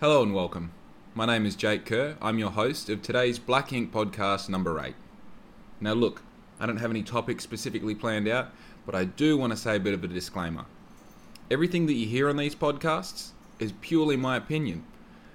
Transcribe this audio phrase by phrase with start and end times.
[0.00, 0.72] Hello and welcome.
[1.14, 2.16] My name is Jake Kerr.
[2.20, 4.92] I'm your host of today's Black Ink podcast number 8.
[5.80, 6.22] Now, look,
[6.58, 8.48] I don't have any topics specifically planned out,
[8.84, 10.64] but I do want to say a bit of a disclaimer.
[11.48, 13.30] Everything that you hear on these podcasts
[13.60, 14.84] is purely my opinion.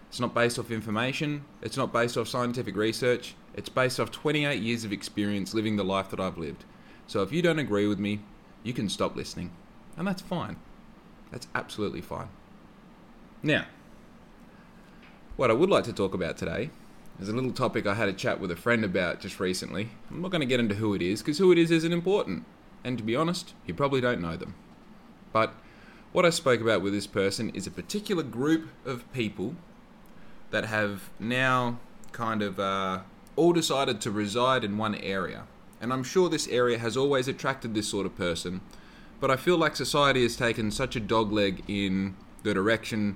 [0.10, 4.62] It's not based off information, it's not based off scientific research, it's based off 28
[4.62, 6.66] years of experience living the life that I've lived.
[7.08, 8.20] So if you don't agree with me,
[8.64, 9.52] you can stop listening.
[9.96, 10.58] And that's fine.
[11.32, 12.28] That's absolutely fine.
[13.42, 13.66] Now,
[15.40, 16.70] what I would like to talk about today
[17.18, 19.88] is a little topic I had a chat with a friend about just recently.
[20.12, 22.44] I'm not going to get into who it is because who it is isn't important.
[22.84, 24.56] And to be honest, you probably don't know them.
[25.32, 25.54] But
[26.12, 29.56] what I spoke about with this person is a particular group of people
[30.52, 31.80] that have now
[32.12, 33.00] kind of uh,
[33.38, 35.44] all decided to reside in one area.
[35.80, 38.60] And I'm sure this area has always attracted this sort of person,
[39.22, 43.16] but I feel like society has taken such a dogleg in the direction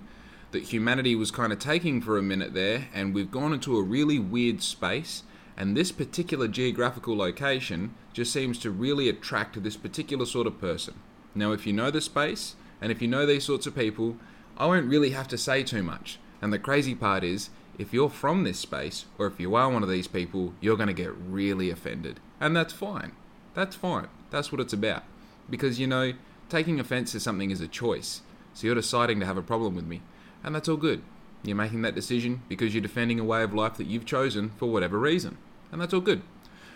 [0.54, 3.84] that humanity was kind of taking for a minute there, and we've gone into a
[3.84, 5.24] really weird space.
[5.58, 10.96] And this particular geographical location just seems to really attract this particular sort of person.
[11.36, 14.18] Now, if you know the space and if you know these sorts of people,
[14.58, 16.20] I won't really have to say too much.
[16.42, 19.84] And the crazy part is, if you're from this space or if you are one
[19.84, 22.20] of these people, you're going to get really offended.
[22.40, 23.14] And that's fine.
[23.54, 24.08] That's fine.
[24.32, 25.04] That's what it's about.
[25.50, 26.14] Because, you know,
[26.50, 28.22] taking offense to something is a choice.
[28.54, 30.02] So you're deciding to have a problem with me
[30.44, 31.02] and that's all good.
[31.44, 34.68] You're making that decision because you're defending a way of life that you've chosen for
[34.68, 35.38] whatever reason,
[35.72, 36.22] and that's all good.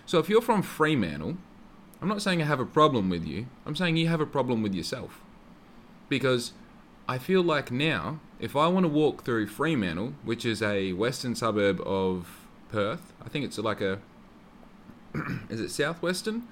[0.06, 1.38] So if you're from Fremantle,
[2.02, 4.62] I'm not saying I have a problem with you, I'm saying you have a problem
[4.62, 5.22] with yourself.
[6.10, 6.54] Because
[7.08, 11.36] I feel like now, if I want to walk through Fremantle, which is a western
[11.36, 14.00] suburb of Perth, I think it's like a.
[15.50, 16.44] is it southwestern?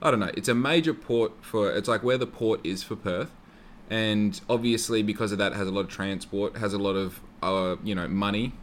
[0.00, 0.30] I don't know.
[0.36, 1.70] It's a major port for.
[1.72, 3.30] It's like where the port is for Perth
[3.92, 7.76] and obviously because of that has a lot of transport has a lot of uh,
[7.84, 8.54] you know money.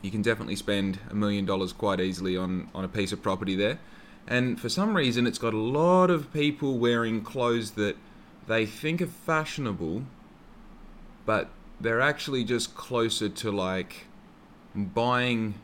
[0.00, 3.56] You can definitely spend a million dollars quite easily on on a piece of property
[3.56, 3.80] there.
[4.28, 7.96] And for some reason it's got a lot of people wearing clothes that
[8.46, 10.04] they think are fashionable
[11.26, 11.50] but
[11.80, 14.06] they're actually just closer to like
[14.74, 15.54] buying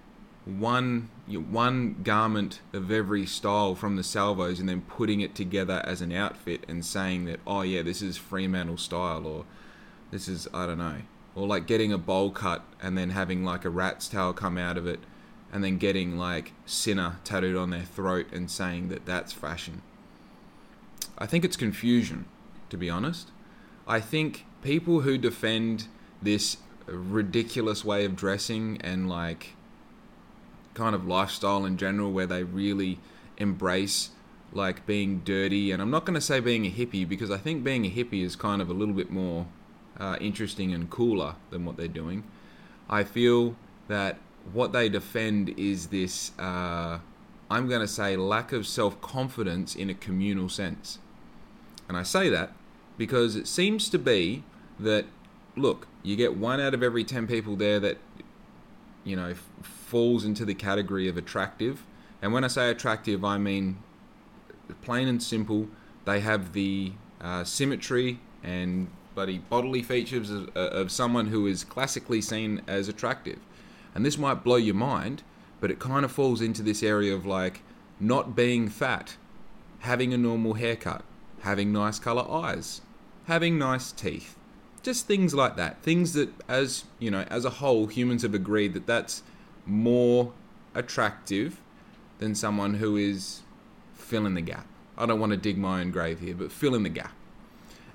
[0.45, 6.01] one one garment of every style from the salvos and then putting it together as
[6.01, 9.45] an outfit and saying that oh yeah this is Fremantle style or
[10.11, 10.99] this is I don't know
[11.35, 14.77] or like getting a bowl cut and then having like a rat's tail come out
[14.77, 15.01] of it
[15.53, 19.83] and then getting like sinner tattooed on their throat and saying that that's fashion.
[21.17, 22.27] I think it's confusion
[22.69, 23.31] to be honest.
[23.87, 25.87] I think people who defend
[26.21, 29.55] this ridiculous way of dressing and like
[30.75, 32.99] kind of lifestyle in general where they really
[33.39, 34.11] embrace
[34.53, 35.71] like being dirty.
[35.71, 38.23] And i'm not going to say being a hippie because i think being a hippie
[38.23, 39.47] is kind of a little bit more
[39.99, 42.25] uh, interesting and cooler than what they're doing.
[42.91, 43.55] I feel
[43.89, 44.19] that
[44.53, 46.99] what they defend is this uh,
[47.51, 50.99] i'm going to say lack of self-confidence in a communal sense.
[51.89, 52.53] And i say that
[52.97, 54.45] because it seems to be
[54.79, 55.07] that
[55.57, 57.99] look you get one out of every 10 people there that
[59.05, 59.35] you know
[59.95, 61.85] falls into the category of attractive.
[62.21, 63.79] And when I say attractive, I mean
[64.83, 65.69] plain and simple.
[66.05, 71.63] They have the uh, symmetry and bloody bodily features of, uh, of someone who is
[71.63, 73.39] classically seen as attractive.
[73.95, 75.23] And this might blow your mind,
[75.61, 77.63] but it kind of falls into this area of like
[78.01, 79.17] not being fat,
[79.79, 81.05] having a normal haircut,
[81.43, 82.81] having nice color eyes,
[83.27, 84.37] having nice teeth.
[84.83, 85.85] Just things like that.
[85.85, 89.23] Things that as, you know, as a whole humans have agreed that that's
[89.67, 90.33] more
[90.75, 91.61] attractive
[92.19, 93.43] than someone who is
[93.95, 94.67] fill in the gap.
[94.97, 97.13] I don't want to dig my own grave here, but fill in the gap.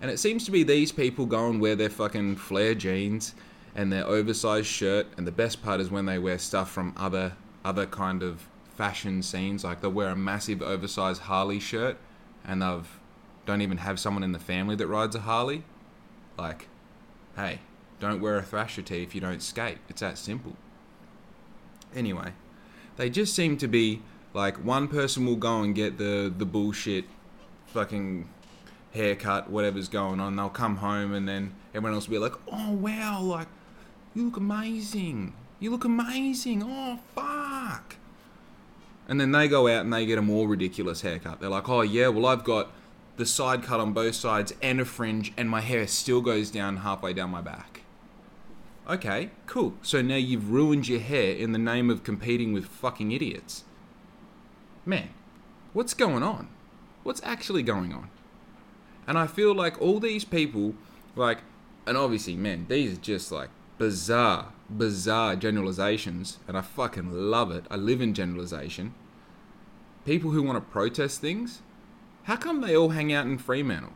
[0.01, 3.35] And it seems to be these people go and wear their fucking flare jeans
[3.75, 5.07] and their oversized shirt.
[5.17, 9.21] And the best part is when they wear stuff from other other kind of fashion
[9.21, 9.63] scenes.
[9.63, 11.97] Like they'll wear a massive oversized Harley shirt,
[12.45, 12.87] and they've
[13.45, 15.63] don't even have someone in the family that rides a Harley.
[16.37, 16.67] Like,
[17.35, 17.59] hey,
[17.99, 19.79] don't wear a Thrasher tee if you don't skate.
[19.89, 20.55] It's that simple.
[21.95, 22.33] Anyway,
[22.97, 24.01] they just seem to be
[24.33, 27.05] like one person will go and get the the bullshit
[27.67, 28.29] fucking
[28.93, 30.35] haircut, whatever's going on.
[30.35, 33.47] They'll come home and then everyone else will be like, "Oh wow, like
[34.13, 35.33] you look amazing.
[35.59, 36.63] You look amazing.
[36.63, 37.95] Oh fuck."
[39.07, 41.39] And then they go out and they get a more ridiculous haircut.
[41.39, 42.71] They're like, "Oh yeah, well I've got
[43.17, 46.77] the side cut on both sides and a fringe and my hair still goes down
[46.77, 47.78] halfway down my back."
[48.89, 49.75] Okay, cool.
[49.83, 53.63] So now you've ruined your hair in the name of competing with fucking idiots.
[54.83, 55.09] Man,
[55.73, 56.47] what's going on?
[57.03, 58.09] What's actually going on?
[59.05, 60.73] And I feel like all these people,
[61.15, 61.39] like,
[61.85, 67.65] and obviously, man, these are just like bizarre, bizarre generalizations, and I fucking love it.
[67.69, 68.95] I live in generalization.
[70.03, 71.61] People who want to protest things,
[72.23, 73.93] how come they all hang out in Fremantle?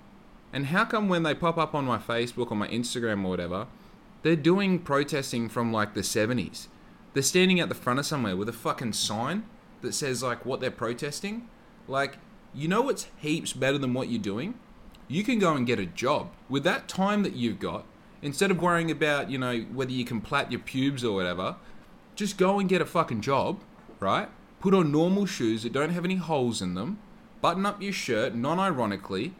[0.51, 3.65] And how come when they pop up on my Facebook or my Instagram or whatever,
[4.23, 6.67] they're doing protesting from like the 70s?
[7.13, 9.45] They're standing at the front of somewhere with a fucking sign
[9.81, 11.47] that says like what they're protesting.
[11.87, 12.17] Like,
[12.53, 14.55] you know what's heaps better than what you're doing?
[15.07, 16.31] You can go and get a job.
[16.49, 17.85] With that time that you've got,
[18.21, 21.57] instead of worrying about, you know, whether you can plait your pubes or whatever,
[22.15, 23.59] just go and get a fucking job,
[23.99, 24.29] right?
[24.59, 26.99] Put on normal shoes that don't have any holes in them,
[27.41, 29.33] button up your shirt non ironically,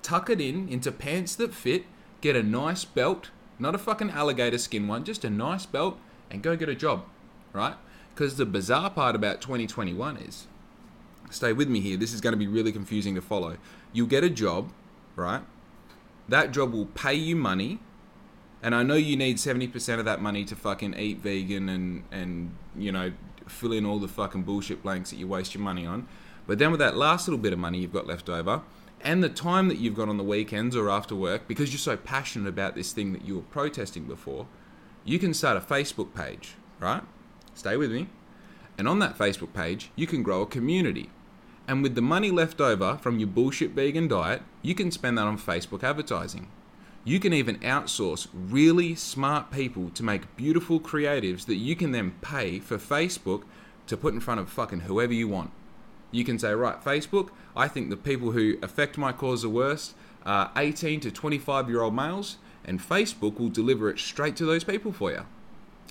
[0.00, 1.84] tuck it in into pants that fit,
[2.20, 3.30] get a nice belt,
[3.62, 5.98] not a fucking alligator skin one, just a nice belt,
[6.30, 7.04] and go get a job,
[7.52, 7.76] right?
[8.14, 10.46] Because the bizarre part about 2021 is,
[11.30, 13.56] stay with me here, this is going to be really confusing to follow.
[13.92, 14.72] You'll get a job,
[15.16, 15.42] right?
[16.28, 17.78] That job will pay you money,
[18.62, 22.54] and I know you need 70% of that money to fucking eat vegan and, and
[22.76, 23.12] you know,
[23.46, 26.06] fill in all the fucking bullshit blanks that you waste your money on.
[26.46, 28.62] But then with that last little bit of money you've got left over,
[29.04, 31.96] and the time that you've got on the weekends or after work, because you're so
[31.96, 34.46] passionate about this thing that you were protesting before,
[35.04, 37.02] you can start a Facebook page, right?
[37.54, 38.08] Stay with me.
[38.78, 41.10] And on that Facebook page, you can grow a community.
[41.68, 45.26] And with the money left over from your bullshit vegan diet, you can spend that
[45.26, 46.48] on Facebook advertising.
[47.04, 52.12] You can even outsource really smart people to make beautiful creatives that you can then
[52.20, 53.42] pay for Facebook
[53.88, 55.50] to put in front of fucking whoever you want.
[56.12, 59.94] You can say, right, Facebook, I think the people who affect my cause the worst
[60.24, 64.62] are 18 to 25 year old males, and Facebook will deliver it straight to those
[64.62, 65.26] people for you.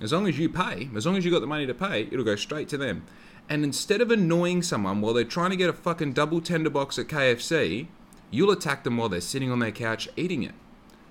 [0.01, 2.23] As long as you pay, as long as you got the money to pay, it'll
[2.23, 3.03] go straight to them.
[3.49, 6.97] And instead of annoying someone while they're trying to get a fucking double tender box
[6.97, 7.87] at KFC,
[8.29, 10.55] you'll attack them while they're sitting on their couch eating it.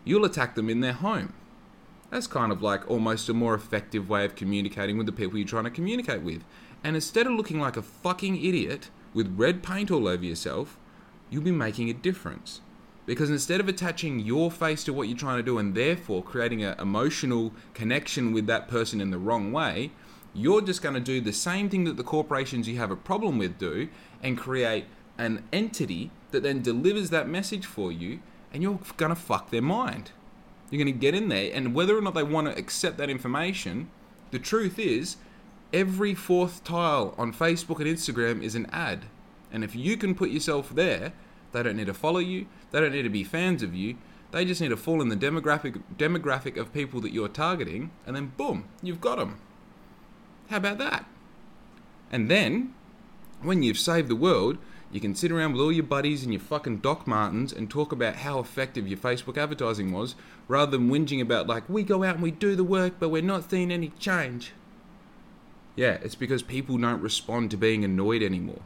[0.05, 1.35] You'll attack them in their home.
[2.11, 5.47] That's kind of like almost a more effective way of communicating with the people you're
[5.47, 6.43] trying to communicate with.
[6.83, 10.79] And instead of looking like a fucking idiot with red paint all over yourself,
[11.29, 12.61] you'll be making a difference.
[13.07, 16.63] Because instead of attaching your face to what you're trying to do and therefore creating
[16.63, 19.91] an emotional connection with that person in the wrong way,
[20.33, 23.39] you're just going to do the same thing that the corporations you have a problem
[23.39, 23.89] with do
[24.23, 24.85] and create
[25.19, 28.21] an entity that then delivers that message for you
[28.53, 30.13] and you're going to fuck their mind.
[30.71, 33.11] You're going to get in there and whether or not they want to accept that
[33.11, 33.91] information,
[34.31, 35.17] the truth is
[35.73, 39.07] every fourth tile on Facebook and Instagram is an ad.
[39.53, 41.13] And if you can put yourself there,
[41.53, 42.47] they don't need to follow you.
[42.71, 43.97] They don't need to be fans of you.
[44.33, 48.15] They just need to fall in the demographic demographic of people that you're targeting, and
[48.15, 49.41] then boom, you've got them.
[50.49, 51.05] How about that?
[52.13, 52.75] And then,
[53.43, 54.59] when you've saved the world,
[54.93, 57.93] you can sit around with all your buddies and your fucking Doc Martens and talk
[57.93, 60.15] about how effective your Facebook advertising was,
[60.47, 63.23] rather than whinging about like we go out and we do the work, but we're
[63.23, 64.53] not seeing any change.
[65.81, 68.61] Yeah, it's because people don't respond to being annoyed anymore.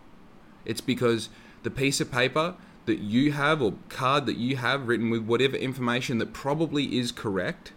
[0.64, 1.28] It's because
[1.62, 2.56] the piece of paper
[2.86, 7.12] that you have or card that you have written with whatever information that probably is
[7.12, 7.72] correct,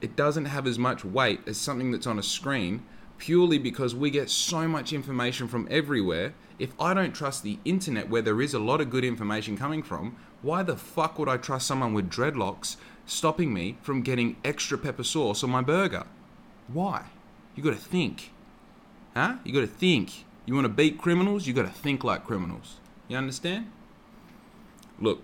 [0.00, 2.82] it doesn't have as much weight as something that's on a screen
[3.18, 6.32] purely because we get so much information from everywhere.
[6.58, 9.82] If I don't trust the internet where there is a lot of good information coming
[9.82, 14.78] from, why the fuck would I trust someone with dreadlocks stopping me from getting extra
[14.78, 16.06] pepper sauce on my burger?
[16.68, 17.10] Why?
[17.54, 18.32] You gotta think.
[19.14, 19.36] Huh?
[19.44, 20.24] You gotta think.
[20.46, 21.46] You wanna beat criminals?
[21.46, 22.80] You gotta think like criminals.
[23.08, 23.70] You understand?
[24.98, 25.22] Look,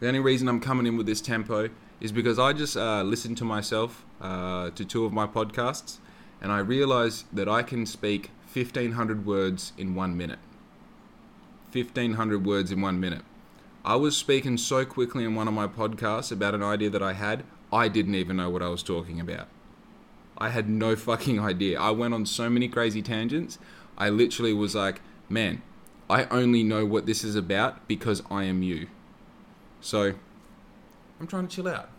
[0.00, 3.36] the only reason I'm coming in with this tempo is because I just uh, listened
[3.38, 5.98] to myself uh, to two of my podcasts
[6.40, 10.38] and I realized that I can speak 1500 words in one minute.
[11.72, 13.22] 1500 words in one minute.
[13.84, 17.12] I was speaking so quickly in one of my podcasts about an idea that I
[17.12, 19.48] had, I didn't even know what I was talking about.
[20.38, 21.80] I had no fucking idea.
[21.80, 23.58] I went on so many crazy tangents.
[23.96, 25.62] I literally was like, man,
[26.08, 28.88] I only know what this is about because I am you.
[29.80, 30.14] So,
[31.20, 31.90] I'm trying to chill out.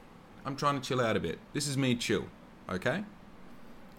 [0.46, 1.40] I'm trying to chill out a bit.
[1.54, 2.26] This is me chill,
[2.70, 3.04] okay?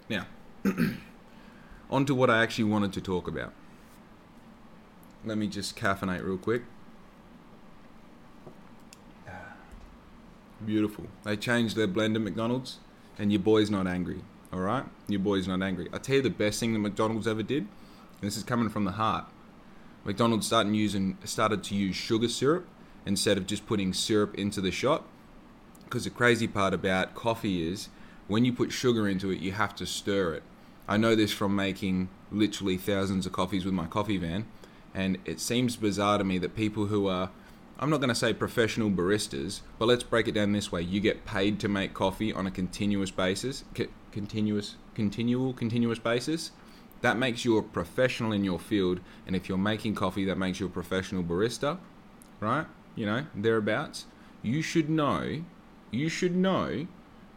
[0.09, 0.25] Now,
[1.89, 3.53] on to what I actually wanted to talk about.
[5.25, 6.63] Let me just caffeinate real quick.
[10.65, 11.05] Beautiful.
[11.23, 12.79] They changed their blend at McDonald's,
[13.19, 14.21] and your boy's not angry.
[14.51, 15.87] All right, your boy's not angry.
[15.93, 17.67] I tell you the best thing that McDonald's ever did.
[18.21, 19.25] this is coming from the heart.
[20.05, 22.65] McDonald's started using started to use sugar syrup
[23.05, 25.05] instead of just putting syrup into the shot.
[25.83, 27.89] Because the crazy part about coffee is
[28.27, 30.43] when you put sugar into it, you have to stir it.
[30.87, 34.45] I know this from making literally thousands of coffees with my coffee van,
[34.93, 37.29] and it seems bizarre to me that people who are
[37.81, 40.81] I'm not going to say professional baristas, but let's break it down this way.
[40.81, 46.51] You get paid to make coffee on a continuous basis, c- continuous, continual, continuous basis.
[46.99, 50.59] That makes you a professional in your field, and if you're making coffee, that makes
[50.59, 51.77] you a professional barista,
[52.41, 52.65] right?
[52.95, 54.07] You know, thereabouts.
[54.41, 55.43] You should know,
[55.89, 56.85] you should know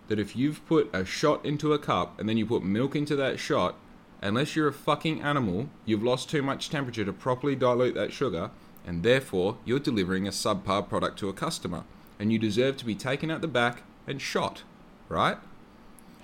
[0.09, 3.15] that if you've put a shot into a cup and then you put milk into
[3.15, 3.77] that shot,
[4.21, 8.51] unless you're a fucking animal, you've lost too much temperature to properly dilute that sugar,
[8.87, 11.85] and therefore you're delivering a subpar product to a customer,
[12.19, 14.63] and you deserve to be taken out the back and shot,
[15.09, 15.39] right?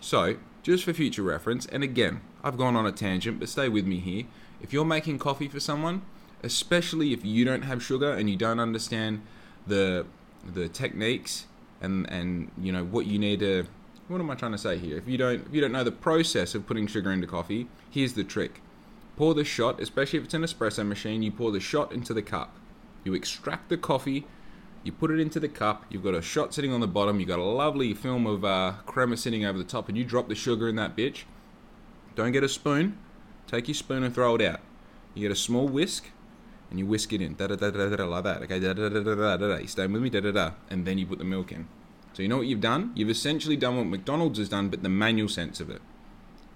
[0.00, 3.86] So, just for future reference, and again, I've gone on a tangent, but stay with
[3.86, 4.24] me here.
[4.60, 6.02] If you're making coffee for someone,
[6.42, 9.22] especially if you don't have sugar and you don't understand
[9.66, 10.06] the
[10.44, 11.46] the techniques
[11.80, 13.66] and and you know what you need to
[14.08, 14.96] what am I trying to say here?
[14.96, 18.14] If you don't if you don't know the process of putting sugar into coffee, here's
[18.14, 18.62] the trick.
[19.18, 22.22] Pour the shot, especially if it's an espresso machine, you pour the shot into the
[22.22, 22.54] cup.
[23.02, 24.28] You extract the coffee,
[24.84, 27.28] you put it into the cup, you've got a shot sitting on the bottom, you've
[27.28, 30.36] got a lovely film of uh, crema sitting over the top, and you drop the
[30.36, 31.24] sugar in that bitch.
[32.14, 32.96] Don't get a spoon,
[33.48, 34.60] take your spoon and throw it out.
[35.14, 36.10] You get a small whisk,
[36.70, 38.42] and you whisk it in, da da da da da like that.
[38.42, 39.56] Okay, da da da da da da.
[39.56, 41.66] You stay with me, da da da, and then you put the milk in.
[42.12, 42.92] So you know what you've done?
[42.94, 45.82] You've essentially done what McDonald's has done, but the manual sense of it.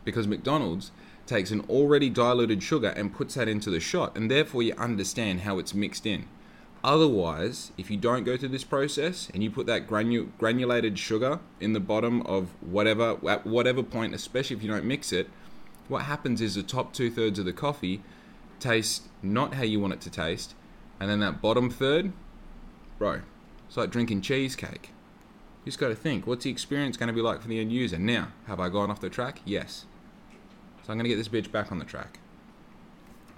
[0.04, 0.92] Because McDonald's
[1.32, 5.40] takes an already diluted sugar and puts that into the shot, and therefore you understand
[5.40, 6.26] how it's mixed in.
[6.84, 11.38] Otherwise, if you don't go through this process and you put that granu- granulated sugar
[11.60, 15.30] in the bottom of whatever at whatever point, especially if you don't mix it,
[15.88, 18.02] what happens is the top two thirds of the coffee
[18.58, 20.54] tastes not how you want it to taste,
[21.00, 22.12] and then that bottom third,
[22.98, 23.22] bro,
[23.68, 24.90] it's like drinking cheesecake.
[25.64, 27.72] You just got to think, what's the experience going to be like for the end
[27.72, 27.98] user?
[27.98, 29.40] Now, have I gone off the track?
[29.44, 29.86] Yes.
[30.82, 32.18] So I'm going to get this bitch back on the track.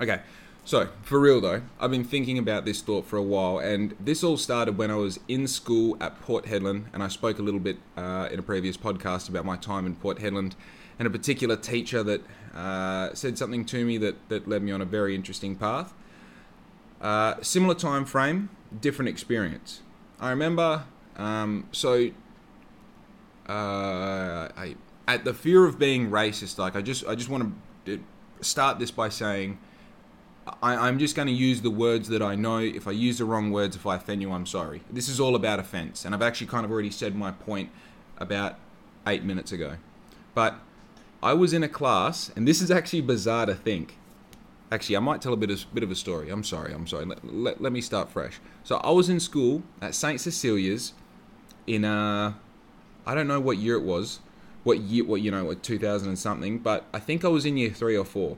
[0.00, 0.20] Okay,
[0.64, 4.24] so for real though, I've been thinking about this thought for a while, and this
[4.24, 7.60] all started when I was in school at Port Hedland, and I spoke a little
[7.60, 10.54] bit uh, in a previous podcast about my time in Port Hedland,
[10.98, 12.22] and a particular teacher that
[12.54, 15.92] uh, said something to me that, that led me on a very interesting path.
[17.00, 18.48] Uh, similar time frame,
[18.80, 19.80] different experience.
[20.18, 20.84] I remember,
[21.16, 22.10] um, so
[23.48, 27.54] uh, I, at the fear of being racist, like I just I just want
[27.86, 28.00] to
[28.40, 29.58] start this by saying
[30.62, 32.58] I, am just going to use the words that I know.
[32.58, 34.82] If I use the wrong words, if I offend you, I'm sorry.
[34.90, 37.70] This is all about offense, and I've actually kind of already said my point
[38.18, 38.58] about
[39.06, 39.76] eight minutes ago.
[40.34, 40.58] But
[41.22, 43.96] I was in a class, and this is actually bizarre to think.
[44.70, 46.30] Actually, I might tell a bit of, bit of a story.
[46.30, 46.72] I'm sorry.
[46.72, 47.04] I'm sorry.
[47.04, 48.40] Let, let, let me start fresh.
[48.64, 50.20] So I was in school at St.
[50.20, 50.92] Cecilia's
[51.66, 52.34] in uh,
[53.06, 54.20] I don't know what year it was,
[54.64, 57.56] what year, what you know, what 2000 and something, but I think I was in
[57.56, 58.36] year three or four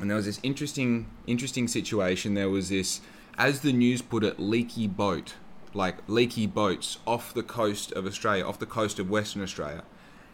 [0.00, 2.34] and there was this interesting interesting situation.
[2.34, 3.00] There was this,
[3.36, 5.34] as the news put it, leaky boat,
[5.74, 9.82] like leaky boats off the coast of Australia, off the coast of Western Australia,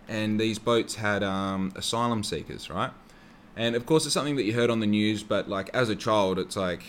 [0.08, 2.90] and these boats had um, asylum seekers, right?
[3.56, 5.96] And of course, it's something that you heard on the news, but like as a
[5.96, 6.82] child, it's like,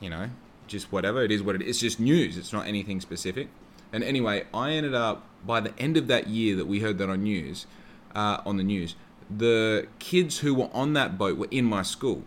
[0.00, 0.30] you know,
[0.66, 1.22] just whatever.
[1.22, 1.68] It is what it is.
[1.68, 2.36] It's just news.
[2.36, 3.48] It's not anything specific.
[3.92, 7.08] And anyway, I ended up by the end of that year that we heard that
[7.08, 7.66] on news,
[8.14, 8.94] uh, on the news,
[9.34, 12.24] the kids who were on that boat were in my school.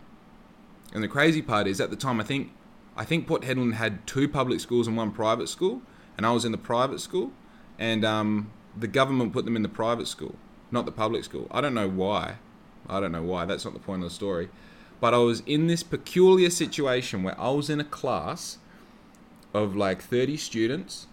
[0.94, 2.52] And the crazy part is, at the time, I think
[2.96, 5.82] I think Port Hedland had two public schools and one private school,
[6.16, 7.32] and I was in the private school,
[7.80, 10.36] and um, the government put them in the private school,
[10.72, 11.48] not the public school.
[11.50, 12.36] I don't know why.
[12.88, 13.46] I don't know why.
[13.46, 14.50] That's not the point of the story.
[15.00, 18.60] But I was in this peculiar situation where I was in a class
[19.54, 21.08] of like 30 students,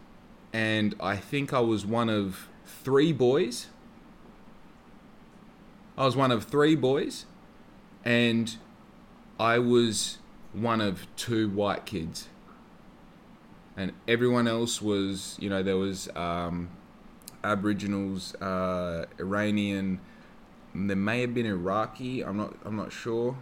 [0.53, 3.69] and I think I was one of three boys
[6.01, 7.27] I was one of three boys,
[8.07, 8.57] and
[9.39, 10.17] I was
[10.55, 12.27] one of two white kids.
[13.77, 16.71] And everyone else was, you know, there was um,
[17.45, 20.01] Aboriginals, uh, Iranian.
[20.75, 22.25] There may have been Iraqi.
[22.25, 22.57] I'm not.
[22.65, 23.37] I'm not sure.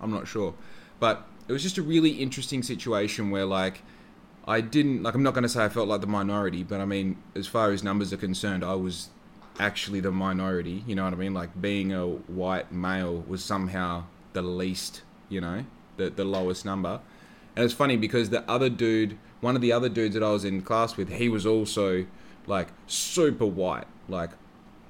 [0.00, 0.54] I'm not sure.
[1.00, 3.82] But it was just a really interesting situation where, like,
[4.46, 5.14] I didn't like.
[5.14, 7.70] I'm not going to say I felt like the minority, but I mean, as far
[7.72, 9.08] as numbers are concerned, I was
[9.58, 10.84] actually the minority.
[10.86, 11.34] You know what I mean?
[11.34, 15.64] Like being a white male was somehow the least, you know,
[15.96, 17.00] the the lowest number.
[17.56, 20.44] And it's funny because the other dude, one of the other dudes that I was
[20.44, 22.06] in class with, he was also
[22.46, 23.86] like super white.
[24.08, 24.30] Like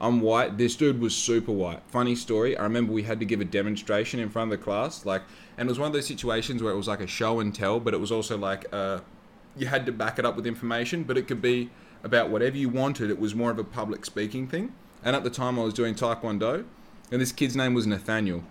[0.01, 0.59] I'm white.
[0.59, 1.81] This dude was super white.
[1.87, 2.57] Funny story.
[2.57, 5.23] I remember we had to give a demonstration in front of the class, like,
[5.57, 7.79] and it was one of those situations where it was like a show and tell,
[7.79, 9.01] but it was also like uh,
[9.57, 11.71] you had to back it up with information, but it could be
[12.03, 13.11] about whatever you wanted.
[13.11, 14.73] It was more of a public speaking thing.
[15.03, 16.65] And at the time, I was doing Taekwondo,
[17.11, 18.45] and this kid's name was Nathaniel.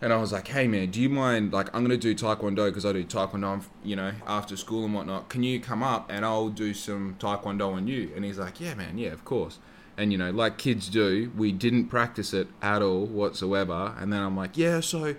[0.00, 1.52] and I was like, "Hey man, do you mind?
[1.52, 5.28] Like, I'm gonna do taekwondo because I do taekwondo, you know, after school and whatnot.
[5.28, 8.74] Can you come up and I'll do some taekwondo on you?" And he's like, "Yeah,
[8.74, 9.58] man, yeah, of course."
[9.96, 13.94] And you know, like kids do, we didn't practice it at all whatsoever.
[13.96, 15.14] And then I'm like, "Yeah, so."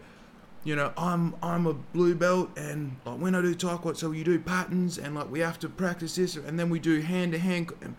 [0.63, 4.23] You know, I'm I'm a blue belt, and like when I do taekwondo, so you
[4.23, 7.39] do patterns, and like we have to practice this, and then we do hand to
[7.39, 7.71] hand.
[7.81, 7.95] And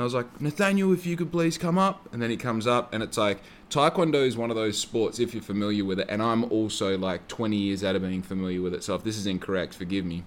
[0.00, 2.92] I was like, Nathaniel, if you could please come up, and then he comes up,
[2.92, 6.22] and it's like Taekwondo is one of those sports, if you're familiar with it, and
[6.22, 9.26] I'm also like 20 years out of being familiar with it, so if this is
[9.26, 10.24] incorrect, forgive me.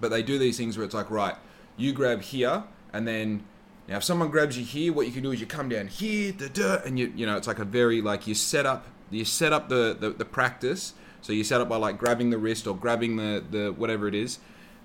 [0.00, 1.34] But they do these things where it's like, right,
[1.76, 3.44] you grab here, and then
[3.88, 6.30] now if someone grabs you here, what you can do is you come down here,
[6.32, 9.24] da da, and you you know it's like a very like you set up you
[9.24, 10.94] set up the, the, the practice.
[11.20, 14.14] So you set up by like grabbing the wrist or grabbing the, the whatever it
[14.14, 14.38] is,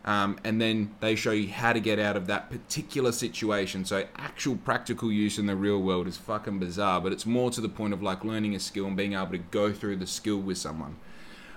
[0.04, 3.86] um, and then they show you how to get out of that particular situation.
[3.86, 7.62] So actual practical use in the real world is fucking bizarre, but it's more to
[7.62, 10.40] the point of like learning a skill and being able to go through the skill
[10.40, 10.98] with someone.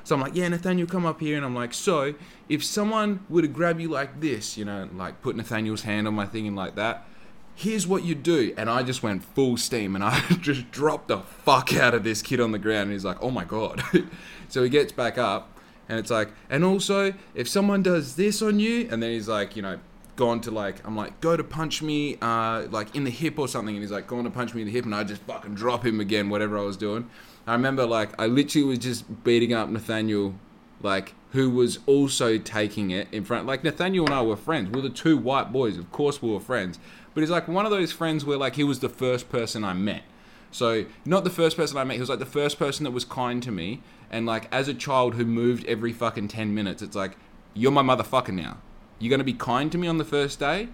[0.04, 2.14] So I'm like, yeah, Nathaniel, come up here, and I'm like, so
[2.48, 6.14] if someone were to grab you like this, you know, like put Nathaniel's hand on
[6.14, 7.08] my thing and like that,
[7.56, 8.54] here's what you do.
[8.56, 12.22] And I just went full steam and I just dropped the fuck out of this
[12.22, 12.84] kid on the ground.
[12.84, 13.82] And he's like, oh my God.
[14.48, 15.58] so he gets back up
[15.88, 19.56] and it's like, and also if someone does this on you, and then he's like,
[19.56, 19.80] you know,
[20.16, 23.48] gone to like, I'm like, go to punch me, uh, like in the hip or
[23.48, 23.74] something.
[23.74, 24.84] And he's like, going to punch me in the hip.
[24.84, 27.08] And I just fucking drop him again, whatever I was doing.
[27.46, 30.34] I remember like, I literally was just beating up Nathaniel,
[30.82, 33.46] like, who was also taking it in front.
[33.46, 34.70] Like Nathaniel and I were friends.
[34.70, 35.76] We were the two white boys.
[35.76, 36.78] Of course, we were friends.
[37.16, 39.72] But he's like one of those friends where like he was the first person I
[39.72, 40.02] met.
[40.50, 41.94] So not the first person I met.
[41.94, 43.80] He was like the first person that was kind to me.
[44.10, 47.16] And like as a child who moved every fucking ten minutes, it's like
[47.54, 48.58] you're my motherfucker now.
[48.98, 50.68] You're gonna be kind to me on the first day.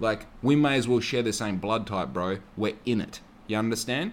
[0.00, 2.38] Like we may as well share the same blood type, bro.
[2.56, 3.20] We're in it.
[3.46, 4.12] You understand?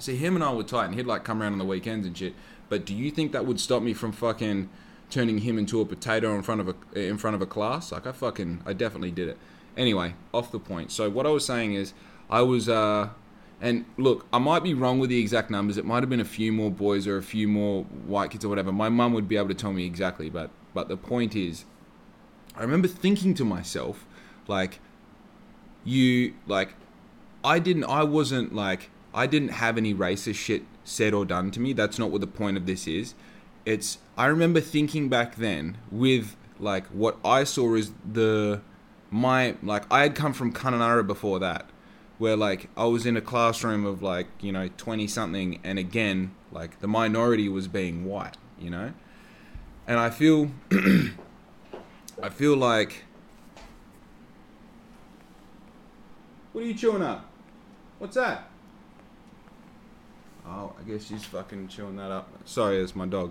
[0.00, 2.18] See, him and I were tight, and he'd like come around on the weekends and
[2.18, 2.34] shit.
[2.68, 4.68] But do you think that would stop me from fucking
[5.10, 7.92] turning him into a potato in front of a in front of a class?
[7.92, 9.38] Like I fucking I definitely did it.
[9.76, 10.90] Anyway, off the point.
[10.90, 11.94] So what I was saying is,
[12.28, 13.10] I was, uh,
[13.60, 15.76] and look, I might be wrong with the exact numbers.
[15.76, 18.48] It might have been a few more boys or a few more white kids or
[18.48, 18.72] whatever.
[18.72, 21.64] My mum would be able to tell me exactly, but but the point is,
[22.56, 24.06] I remember thinking to myself,
[24.48, 24.80] like,
[25.84, 26.74] you like,
[27.44, 31.60] I didn't, I wasn't like, I didn't have any racist shit said or done to
[31.60, 31.72] me.
[31.72, 33.14] That's not what the point of this is.
[33.64, 38.60] It's I remember thinking back then with like what I saw as the
[39.12, 41.66] my like I had come from Kununurra before that,
[42.18, 46.34] where like I was in a classroom of like you know twenty something, and again
[46.50, 48.92] like the minority was being white, you know,
[49.86, 50.50] and I feel
[52.22, 53.04] I feel like
[56.52, 57.26] what are you chewing up?
[57.98, 58.48] What's that?
[60.46, 62.28] Oh, I guess she's fucking chewing that up.
[62.46, 63.30] Sorry, it's my dog.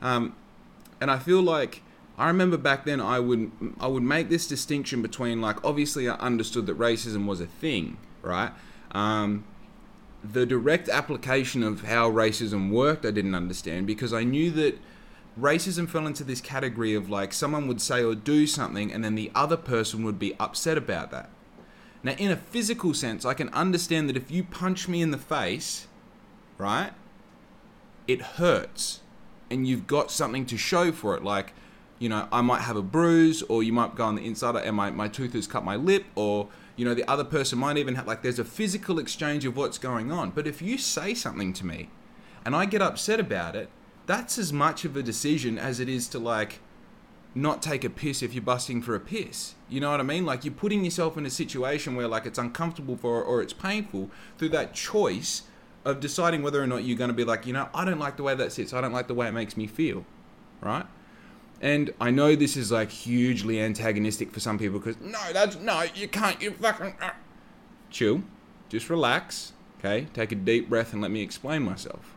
[0.00, 0.34] Um,
[1.00, 1.82] and I feel like
[2.18, 6.16] I remember back then I would I would make this distinction between like obviously I
[6.16, 8.50] understood that racism was a thing, right?
[8.90, 9.44] Um,
[10.24, 14.78] the direct application of how racism worked I didn't understand because I knew that
[15.40, 19.14] racism fell into this category of like someone would say or do something and then
[19.14, 21.30] the other person would be upset about that.
[22.02, 25.18] Now in a physical sense I can understand that if you punch me in the
[25.18, 25.86] face,
[26.56, 26.90] right?
[28.08, 29.02] It hurts
[29.48, 31.52] and you've got something to show for it like
[31.98, 34.76] you know, I might have a bruise, or you might go on the inside, and
[34.76, 37.96] my, my tooth has cut my lip, or, you know, the other person might even
[37.96, 40.30] have, like, there's a physical exchange of what's going on.
[40.30, 41.90] But if you say something to me
[42.44, 43.68] and I get upset about it,
[44.06, 46.60] that's as much of a decision as it is to, like,
[47.34, 49.54] not take a piss if you're busting for a piss.
[49.68, 50.24] You know what I mean?
[50.24, 54.10] Like, you're putting yourself in a situation where, like, it's uncomfortable for or it's painful
[54.38, 55.42] through that choice
[55.84, 58.16] of deciding whether or not you're going to be like, you know, I don't like
[58.16, 60.04] the way that sits, I don't like the way it makes me feel,
[60.60, 60.86] right?
[61.60, 65.84] And I know this is like hugely antagonistic for some people because no, that's no,
[65.94, 66.94] you can't, you fucking.
[67.00, 67.10] Uh.
[67.90, 68.22] Chill,
[68.68, 70.06] just relax, okay?
[70.12, 72.14] Take a deep breath and let me explain myself.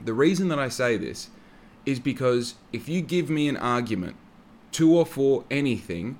[0.00, 1.28] The reason that I say this
[1.84, 4.16] is because if you give me an argument,
[4.72, 6.18] two or four, anything,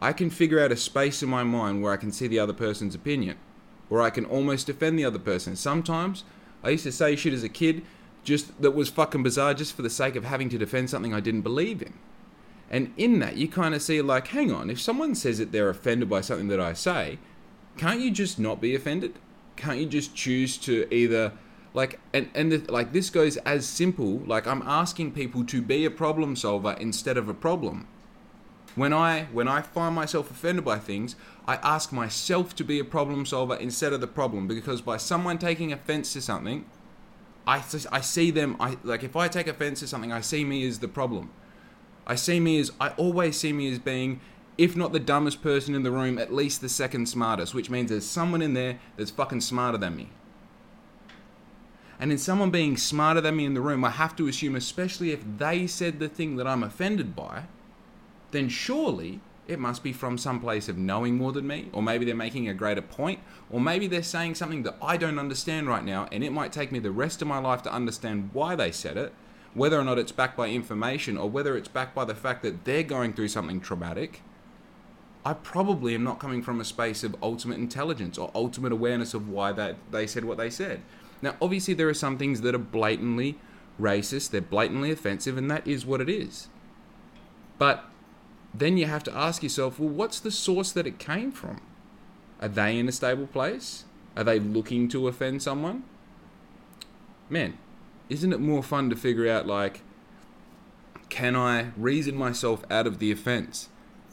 [0.00, 2.52] I can figure out a space in my mind where I can see the other
[2.52, 3.36] person's opinion,
[3.90, 5.56] or I can almost defend the other person.
[5.56, 6.24] Sometimes
[6.62, 7.82] I used to say shit as a kid
[8.28, 11.20] just that was fucking bizarre just for the sake of having to defend something I
[11.20, 11.94] didn't believe in.
[12.70, 15.70] And in that, you kind of see, like, hang on, if someone says that they're
[15.70, 17.18] offended by something that I say,
[17.78, 19.14] can't you just not be offended?
[19.56, 21.32] Can't you just choose to either,
[21.72, 25.86] like, and, and the, like, this goes as simple, like, I'm asking people to be
[25.86, 27.88] a problem solver instead of a problem.
[28.74, 32.84] When I, when I find myself offended by things, I ask myself to be a
[32.84, 36.66] problem solver instead of the problem, because by someone taking offense to something,
[37.48, 38.56] I, I see them.
[38.60, 41.30] I like if I take offense to something, I see me as the problem.
[42.06, 44.20] I see me as I always see me as being,
[44.58, 47.90] if not the dumbest person in the room, at least the second smartest, which means
[47.90, 50.10] there's someone in there that's fucking smarter than me.
[51.98, 55.10] And in someone being smarter than me in the room, I have to assume, especially
[55.10, 57.44] if they said the thing that I'm offended by,
[58.30, 62.04] then surely it must be from some place of knowing more than me, or maybe
[62.04, 65.84] they're making a greater point, or maybe they're saying something that I don't understand right
[65.84, 68.70] now, and it might take me the rest of my life to understand why they
[68.70, 69.12] said it,
[69.54, 72.64] whether or not it's backed by information, or whether it's backed by the fact that
[72.64, 74.22] they're going through something traumatic.
[75.24, 79.28] I probably am not coming from a space of ultimate intelligence or ultimate awareness of
[79.28, 80.82] why that they said what they said.
[81.20, 83.38] Now, obviously, there are some things that are blatantly
[83.80, 86.48] racist, they're blatantly offensive, and that is what it is.
[87.58, 87.84] But
[88.54, 91.60] then you have to ask yourself, well, what's the source that it came from?
[92.40, 93.84] Are they in a stable place?
[94.16, 95.84] Are they looking to offend someone?
[97.28, 97.58] Man,
[98.08, 99.82] isn't it more fun to figure out, like,
[101.08, 103.68] can I reason myself out of the offense?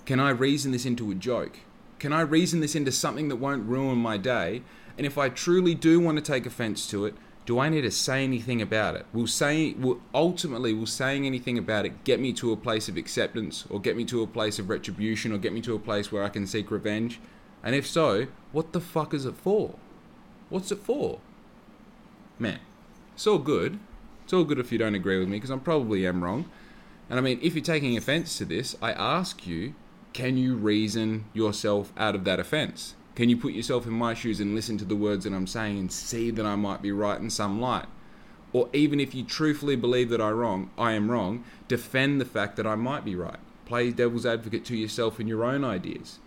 [0.06, 1.60] Can I reason this into a joke?
[2.00, 4.63] Can I reason this into something that won't ruin my day?
[4.98, 7.15] And if I truly do want to take offense to it,
[7.46, 9.06] do I need to say anything about it?
[9.14, 12.98] Will saying, will ultimately, will saying anything about it get me to a place of
[12.98, 16.12] acceptance, or get me to a place of retribution, or get me to a place
[16.12, 17.20] where I can seek revenge?
[17.64, 19.76] And if so, what the fuck is it for?
[20.50, 21.20] What's it for?
[22.40, 22.60] Man,
[23.14, 23.80] it's all good.
[24.24, 26.50] It's all good if you don't agree with me, because I probably am wrong.
[27.10, 29.76] And I mean, if you're taking offense to this, I ask you,
[30.14, 32.96] can you reason yourself out of that offense?
[33.15, 35.80] Can you put yourself in my shoes and listen to the words that I'm saying
[35.80, 37.88] and see that I might be right in some light?
[38.51, 42.58] Or even if you truthfully believe that I'm wrong, I am wrong, defend the fact
[42.58, 43.39] that I might be right.
[43.65, 46.19] Play devil's advocate to yourself and your own ideas.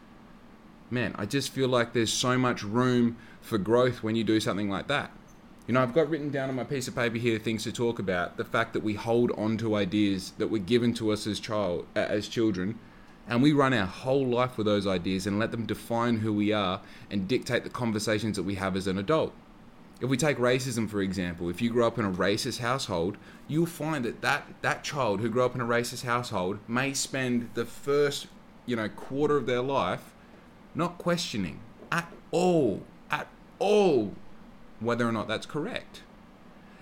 [0.91, 4.71] Man, I just feel like there's so much room for growth when you do something
[4.71, 5.11] like that.
[5.67, 7.99] You know, I've got written down on my piece of paper here things to talk
[7.99, 8.39] about.
[8.39, 11.87] The fact that we hold on to ideas that were given to us as child,
[11.95, 12.79] as children,
[13.29, 16.53] and we run our whole life with those ideas and let them define who we
[16.53, 19.33] are and dictate the conversations that we have as an adult.
[20.01, 23.67] If we take racism for example, if you grow up in a racist household, you'll
[23.67, 27.65] find that that, that child who grew up in a racist household may spend the
[27.65, 28.29] first,
[28.65, 30.15] you know, quarter of their life
[30.75, 31.61] not questioning
[31.91, 33.27] at all, at
[33.59, 34.13] all,
[34.81, 36.03] whether or not that's correct.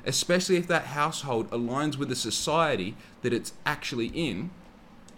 [0.05, 4.51] Especially if that household aligns with the society that it's actually in,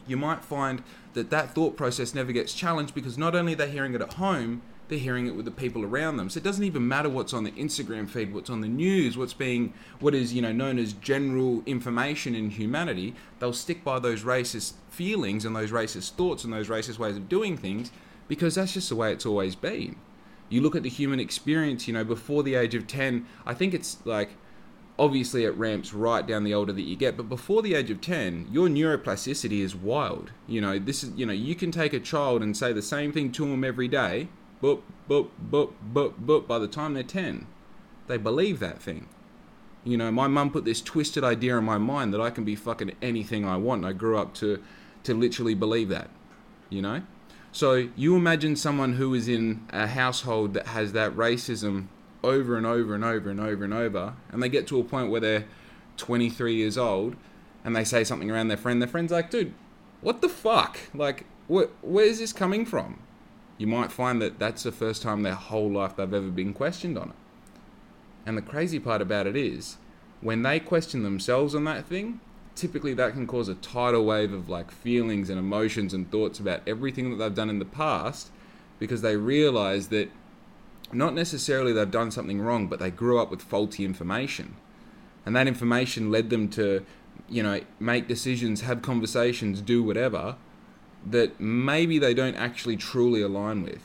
[0.08, 0.82] you might find
[1.14, 4.62] that that thought process never gets challenged because not only they're hearing it at home,
[4.88, 6.30] they're hearing it with the people around them.
[6.30, 9.34] So it doesn't even matter what's on the Instagram feed, what's on the news, what's
[9.34, 13.14] being what is you know known as general information in humanity.
[13.38, 17.28] They'll stick by those racist feelings and those racist thoughts and those racist ways of
[17.28, 17.90] doing things
[18.26, 19.96] because that's just the way it's always been.
[20.48, 23.74] You look at the human experience, you know, before the age of 10, I think
[23.74, 24.30] it's like
[24.98, 28.00] obviously it ramps right down the older that you get but before the age of
[28.00, 30.32] 10 your neuroplasticity is wild.
[30.46, 33.12] You know this is you know you can take a child and say the same
[33.12, 34.28] thing to them every day
[34.60, 37.46] but but but but but by the time they're 10
[38.06, 39.08] they believe that thing.
[39.84, 42.56] You know my mum put this twisted idea in my mind that i can be
[42.56, 44.62] fucking anything i want i grew up to
[45.04, 46.10] to literally believe that
[46.70, 47.02] you know?
[47.52, 51.86] So you imagine someone who is in a household that has that racism
[52.22, 55.10] over and over and over and over and over, and they get to a point
[55.10, 55.46] where they're
[55.96, 57.16] 23 years old
[57.64, 59.52] and they say something around their friend, their friend's like, dude,
[60.00, 60.78] what the fuck?
[60.94, 63.00] Like, wh- where's this coming from?
[63.56, 66.96] You might find that that's the first time their whole life they've ever been questioned
[66.96, 67.16] on it.
[68.24, 69.78] And the crazy part about it is,
[70.20, 72.20] when they question themselves on that thing,
[72.54, 76.60] typically that can cause a tidal wave of like feelings and emotions and thoughts about
[76.66, 78.30] everything that they've done in the past
[78.78, 80.10] because they realize that
[80.92, 84.56] not necessarily they've done something wrong, but they grew up with faulty information.
[85.26, 86.84] And that information led them to,
[87.28, 90.36] you know, make decisions, have conversations, do whatever
[91.06, 93.82] that maybe they don't actually truly align with.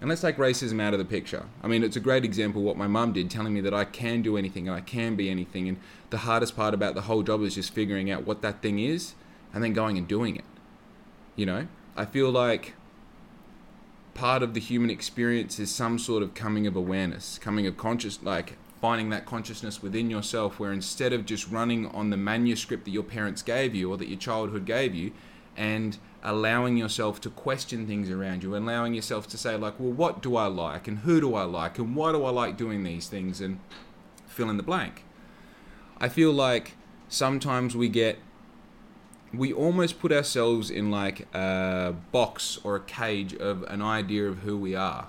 [0.00, 1.46] And let's take racism out of the picture.
[1.62, 4.22] I mean, it's a great example what my mum did, telling me that I can
[4.22, 5.68] do anything and I can be anything.
[5.68, 5.78] And
[6.10, 9.14] the hardest part about the whole job is just figuring out what that thing is
[9.52, 10.44] and then going and doing it.
[11.34, 12.74] You know, I feel like
[14.18, 18.20] part of the human experience is some sort of coming of awareness, coming of conscious,
[18.24, 22.90] like finding that consciousness within yourself, where instead of just running on the manuscript that
[22.90, 25.12] your parents gave you or that your childhood gave you,
[25.56, 30.20] and allowing yourself to question things around you, allowing yourself to say, like, well, what
[30.20, 33.06] do I like, and who do I like, and why do I like doing these
[33.06, 33.60] things, and
[34.26, 35.04] fill in the blank.
[36.00, 36.74] I feel like
[37.08, 38.18] sometimes we get
[39.32, 44.38] we almost put ourselves in like a box or a cage of an idea of
[44.38, 45.08] who we are.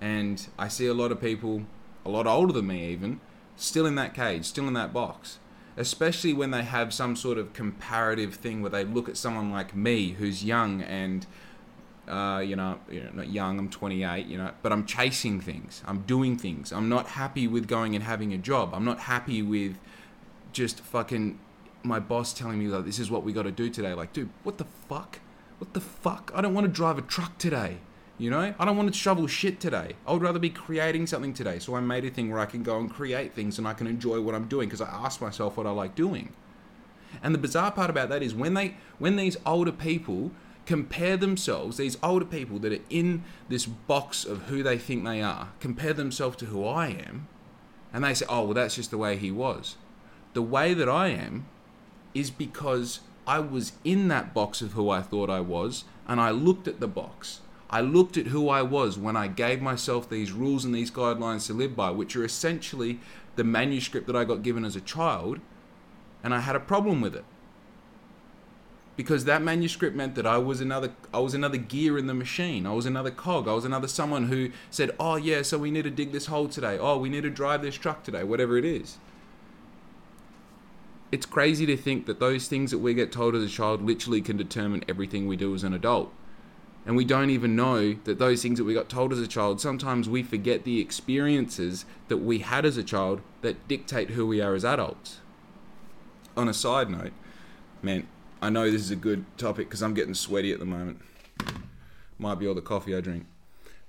[0.00, 1.62] And I see a lot of people,
[2.04, 3.20] a lot older than me even,
[3.56, 5.38] still in that cage, still in that box.
[5.76, 9.74] Especially when they have some sort of comparative thing where they look at someone like
[9.74, 11.26] me who's young and
[12.08, 15.82] uh, you know, you know, not young, I'm 28, you know, but I'm chasing things.
[15.86, 16.72] I'm doing things.
[16.72, 18.74] I'm not happy with going and having a job.
[18.74, 19.78] I'm not happy with
[20.52, 21.38] just fucking
[21.82, 23.94] my boss telling me like this is what we got to do today.
[23.94, 25.20] Like, dude, what the fuck?
[25.58, 26.32] What the fuck?
[26.34, 27.78] I don't want to drive a truck today.
[28.18, 29.94] You know, I don't want to shovel shit today.
[30.06, 31.58] I would rather be creating something today.
[31.58, 33.86] So I made a thing where I can go and create things and I can
[33.86, 36.34] enjoy what I'm doing because I ask myself what I like doing.
[37.22, 40.32] And the bizarre part about that is when they when these older people
[40.66, 45.22] compare themselves, these older people that are in this box of who they think they
[45.22, 47.26] are, compare themselves to who I am,
[47.92, 49.76] and they say, "Oh, well that's just the way he was."
[50.34, 51.46] The way that I am
[52.14, 56.30] is because I was in that box of who I thought I was and I
[56.30, 57.40] looked at the box
[57.72, 61.46] I looked at who I was when I gave myself these rules and these guidelines
[61.46, 62.98] to live by, which are essentially
[63.36, 65.38] the manuscript that I got given as a child,
[66.24, 67.24] and I had a problem with it.
[68.96, 72.66] Because that manuscript meant that I was another I was another gear in the machine.
[72.66, 73.46] I was another cog.
[73.48, 76.48] I was another someone who said, "Oh yeah, so we need to dig this hole
[76.48, 76.76] today.
[76.76, 78.98] Oh, we need to drive this truck today, whatever it is."
[81.12, 84.20] It's crazy to think that those things that we get told as a child literally
[84.20, 86.12] can determine everything we do as an adult
[86.86, 89.60] and we don't even know that those things that we got told as a child,
[89.60, 94.40] sometimes we forget the experiences that we had as a child that dictate who we
[94.40, 95.20] are as adults.
[96.36, 97.12] On a side note,
[97.82, 98.06] man,
[98.40, 101.00] I know this is a good topic because I'm getting sweaty at the moment.
[102.18, 103.26] Might be all the coffee I drink.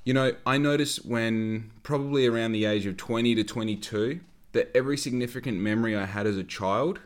[0.04, 4.20] You know, I noticed when probably around the age of 20 to 22
[4.52, 7.00] that every significant memory I had as a child,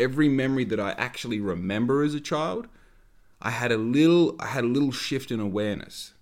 [0.00, 2.66] every memory that I actually remember as a child,
[3.40, 6.14] I had a little I had a little shift in awareness,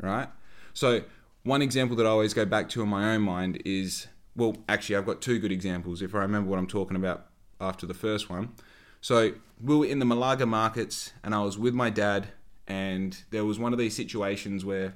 [0.00, 0.28] right?
[0.72, 1.02] So
[1.42, 4.96] one example that I always go back to in my own mind is well, actually
[4.96, 7.26] I've got two good examples if I remember what I'm talking about
[7.60, 8.54] after the first one.
[9.00, 12.28] So we were in the Malaga markets and I was with my dad
[12.66, 14.94] and there was one of these situations where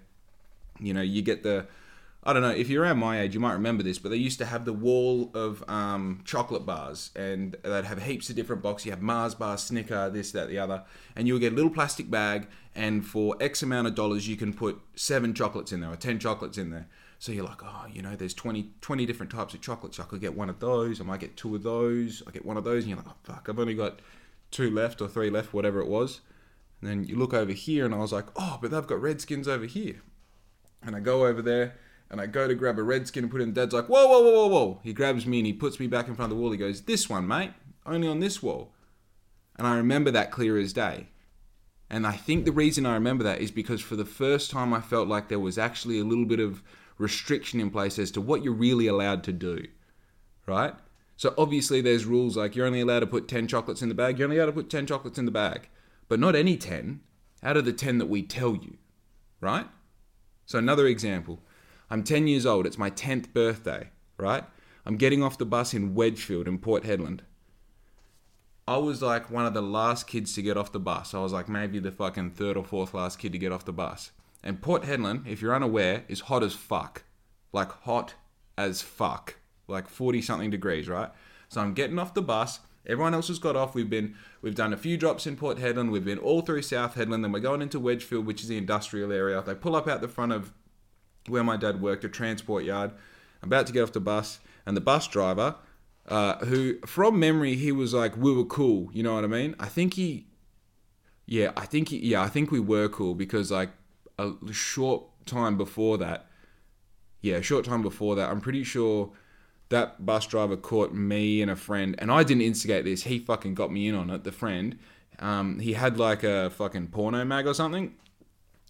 [0.80, 1.66] you know you get the
[2.28, 4.38] I don't know if you're around my age, you might remember this, but they used
[4.40, 8.84] to have the wall of um, chocolate bars, and they'd have heaps of different boxes.
[8.84, 10.84] You have Mars bar, Snicker, this, that, the other,
[11.16, 14.36] and you would get a little plastic bag, and for X amount of dollars, you
[14.36, 16.86] can put seven chocolates in there or ten chocolates in there.
[17.18, 19.98] So you're like, oh, you know, there's 20, 20 different types of chocolates.
[19.98, 21.00] I could get one of those.
[21.00, 22.22] I might get two of those.
[22.26, 24.00] I get one of those, and you're like, oh fuck, I've only got
[24.50, 26.20] two left or three left, whatever it was.
[26.82, 29.48] And then you look over here, and I was like, oh, but they've got Redskins
[29.48, 30.02] over here.
[30.82, 31.78] And I go over there
[32.10, 33.52] and I go to grab a redskin and put it in.
[33.52, 34.80] Dad's like, whoa, whoa, whoa, whoa, whoa.
[34.82, 36.50] He grabs me and he puts me back in front of the wall.
[36.50, 37.52] He goes, this one, mate,
[37.84, 38.72] only on this wall.
[39.56, 41.08] And I remember that clear as day.
[41.90, 44.80] And I think the reason I remember that is because for the first time I
[44.80, 46.62] felt like there was actually a little bit of
[46.98, 49.64] restriction in place as to what you're really allowed to do,
[50.46, 50.74] right?
[51.16, 54.18] So obviously there's rules like you're only allowed to put 10 chocolates in the bag,
[54.18, 55.68] you're only allowed to put 10 chocolates in the bag,
[56.08, 57.00] but not any 10
[57.42, 58.76] out of the 10 that we tell you,
[59.40, 59.66] right?
[60.44, 61.40] So another example.
[61.90, 62.66] I'm 10 years old.
[62.66, 64.44] It's my 10th birthday, right?
[64.84, 67.20] I'm getting off the bus in Wedgefield in Port Hedland.
[68.66, 71.14] I was like one of the last kids to get off the bus.
[71.14, 73.72] I was like maybe the fucking third or fourth last kid to get off the
[73.72, 74.10] bus.
[74.44, 77.04] And Port Hedland, if you're unaware, is hot as fuck.
[77.52, 78.14] Like hot
[78.58, 79.36] as fuck.
[79.68, 81.10] Like 40 something degrees, right?
[81.48, 82.60] So I'm getting off the bus.
[82.86, 83.74] Everyone else has got off.
[83.74, 85.90] We've been we've done a few drops in Port Hedland.
[85.90, 87.22] We've been all through South Hedland.
[87.22, 89.42] Then we're going into Wedgefield, which is the industrial area.
[89.42, 90.52] They pull up out the front of
[91.28, 92.92] where my dad worked, a transport yard.
[93.42, 95.56] I'm about to get off the bus, and the bus driver,
[96.06, 98.90] uh, who from memory he was like, we were cool.
[98.92, 99.54] You know what I mean?
[99.58, 100.26] I think he,
[101.26, 103.70] yeah, I think he, yeah, I think we were cool because like
[104.18, 106.26] a short time before that,
[107.20, 109.12] yeah, a short time before that, I'm pretty sure
[109.68, 113.02] that bus driver caught me and a friend, and I didn't instigate this.
[113.02, 114.24] He fucking got me in on it.
[114.24, 114.78] The friend,
[115.18, 117.94] um, he had like a fucking porno mag or something,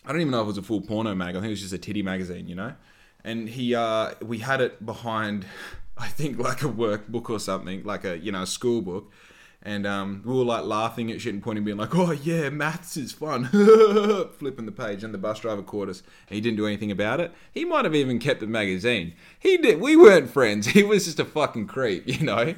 [0.05, 1.31] I don't even know if it was a full porno mag.
[1.31, 2.75] I think it was just a titty magazine, you know.
[3.25, 5.45] And he, uh, we had it behind,
[5.99, 9.13] I think like a workbook or something, like a you know a school book.
[9.61, 12.97] And um, we were like laughing at shit and pointing, being like, "Oh yeah, maths
[12.97, 13.47] is fun."
[14.39, 16.05] Flipping the page, and the bus driver caught us.
[16.29, 17.33] He didn't do anything about it.
[17.53, 19.15] He might have even kept the magazine.
[19.39, 19.81] He did.
[19.81, 20.67] We weren't friends.
[20.79, 22.55] He was just a fucking creep, you know.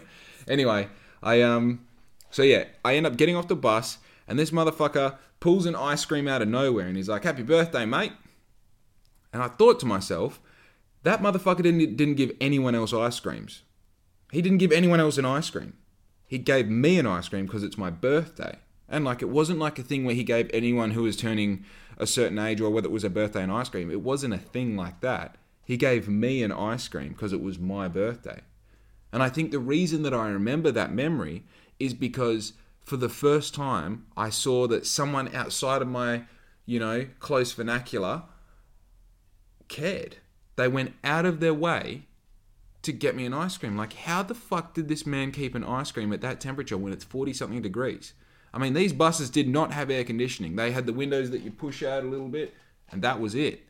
[0.46, 0.88] Anyway,
[1.22, 1.86] I um,
[2.30, 3.96] so yeah, I end up getting off the bus,
[4.30, 7.84] and this motherfucker pulls an ice cream out of nowhere and he's like, Happy birthday,
[7.84, 8.12] mate.
[9.32, 10.40] And I thought to myself,
[11.02, 13.62] that motherfucker didn't, didn't give anyone else ice creams.
[14.30, 15.72] He didn't give anyone else an ice cream.
[16.28, 18.58] He gave me an ice cream because it's my birthday.
[18.88, 21.64] And like, it wasn't like a thing where he gave anyone who was turning
[21.98, 23.90] a certain age or whether it was a birthday an ice cream.
[23.90, 25.38] It wasn't a thing like that.
[25.64, 28.42] He gave me an ice cream because it was my birthday.
[29.12, 31.42] And I think the reason that I remember that memory
[31.80, 32.52] is because
[32.90, 36.24] for the first time I saw that someone outside of my,
[36.66, 38.24] you know, close vernacular
[39.68, 40.16] cared.
[40.56, 42.06] They went out of their way
[42.82, 43.76] to get me an ice cream.
[43.76, 46.92] Like, how the fuck did this man keep an ice cream at that temperature when
[46.92, 48.12] it's 40 something degrees?
[48.52, 50.56] I mean, these buses did not have air conditioning.
[50.56, 52.54] They had the windows that you push out a little bit,
[52.90, 53.68] and that was it.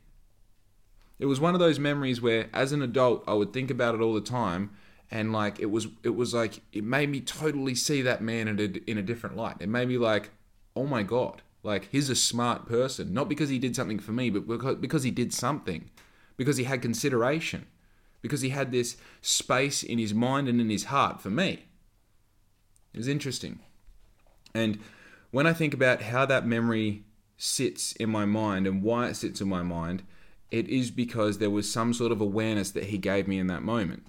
[1.19, 4.01] It was one of those memories where, as an adult, I would think about it
[4.01, 4.71] all the time,
[5.11, 8.61] and like it was, it was like it made me totally see that man in
[8.61, 9.57] a, in a different light.
[9.61, 10.31] It made me like,
[10.77, 14.31] oh my god, like he's a smart person, not because he did something for me,
[14.31, 15.91] but because, because he did something,
[16.37, 17.67] because he had consideration,
[18.23, 21.65] because he had this space in his mind and in his heart for me.
[22.93, 23.61] It was interesting.
[24.55, 24.79] And
[25.31, 27.05] when I think about how that memory
[27.37, 30.03] sits in my mind and why it sits in my mind,
[30.51, 33.63] it is because there was some sort of awareness that he gave me in that
[33.63, 34.05] moment.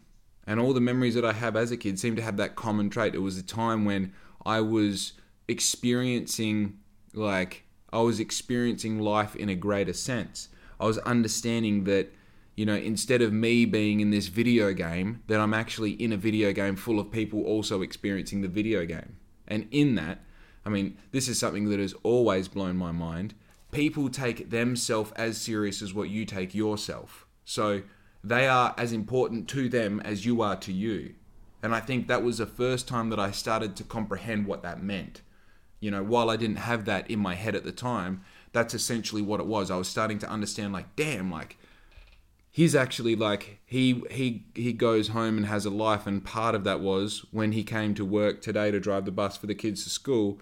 [0.51, 2.89] And all the memories that I have as a kid seem to have that common
[2.89, 3.15] trait.
[3.15, 4.11] It was a time when
[4.45, 5.13] I was
[5.47, 6.77] experiencing,
[7.13, 10.49] like, I was experiencing life in a greater sense.
[10.77, 12.13] I was understanding that,
[12.57, 16.17] you know, instead of me being in this video game, that I'm actually in a
[16.17, 19.15] video game full of people also experiencing the video game.
[19.47, 20.19] And in that,
[20.65, 23.35] I mean, this is something that has always blown my mind.
[23.71, 27.25] People take themselves as serious as what you take yourself.
[27.45, 27.83] So
[28.23, 31.15] they are as important to them as you are to you.
[31.63, 34.81] And I think that was the first time that I started to comprehend what that
[34.81, 35.21] meant.
[35.79, 39.21] You know, while I didn't have that in my head at the time, that's essentially
[39.21, 39.71] what it was.
[39.71, 41.57] I was starting to understand like, damn, like
[42.51, 46.63] he's actually like he he he goes home and has a life and part of
[46.65, 49.83] that was when he came to work today to drive the bus for the kids
[49.85, 50.39] to school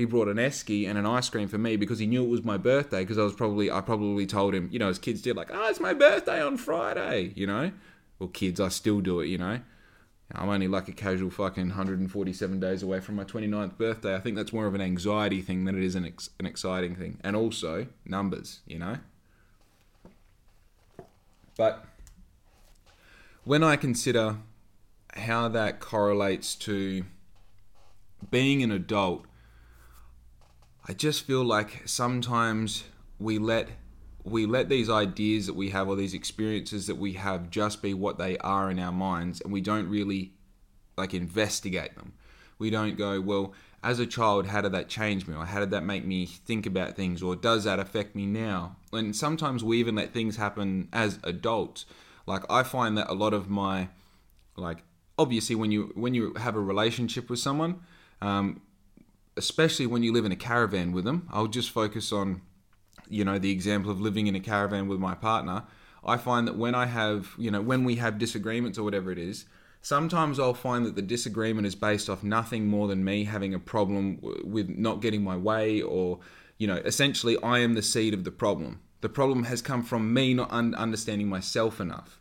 [0.00, 2.42] he brought an esky and an ice cream for me because he knew it was
[2.42, 5.36] my birthday because I was probably I probably told him, you know, as kids did
[5.36, 7.70] like, "Oh, it's my birthday on Friday," you know?
[8.18, 9.60] Well, kids, I still do it, you know.
[10.32, 14.14] I'm only like a casual fucking 147 days away from my 29th birthday.
[14.14, 16.94] I think that's more of an anxiety thing than it is an, ex- an exciting
[16.94, 17.18] thing.
[17.24, 18.98] And also numbers, you know?
[21.56, 21.84] But
[23.44, 24.36] when I consider
[25.14, 27.04] how that correlates to
[28.30, 29.24] being an adult
[30.90, 32.82] I just feel like sometimes
[33.20, 33.68] we let
[34.24, 37.94] we let these ideas that we have or these experiences that we have just be
[37.94, 40.32] what they are in our minds and we don't really
[40.96, 42.14] like investigate them.
[42.58, 45.36] We don't go, well, as a child, how did that change me?
[45.36, 47.22] Or how did that make me think about things?
[47.22, 48.74] Or does that affect me now?
[48.92, 51.86] And sometimes we even let things happen as adults.
[52.26, 53.90] Like I find that a lot of my
[54.56, 54.78] like
[55.16, 57.78] obviously when you when you have a relationship with someone,
[58.20, 58.62] um,
[59.36, 61.28] especially when you live in a caravan with them.
[61.32, 62.42] I'll just focus on,
[63.08, 65.64] you know, the example of living in a caravan with my partner.
[66.04, 69.18] I find that when I have, you know, when we have disagreements or whatever it
[69.18, 69.44] is,
[69.82, 73.58] sometimes I'll find that the disagreement is based off nothing more than me having a
[73.58, 76.20] problem with not getting my way or,
[76.58, 78.80] you know, essentially I am the seed of the problem.
[79.00, 82.20] The problem has come from me not un- understanding myself enough.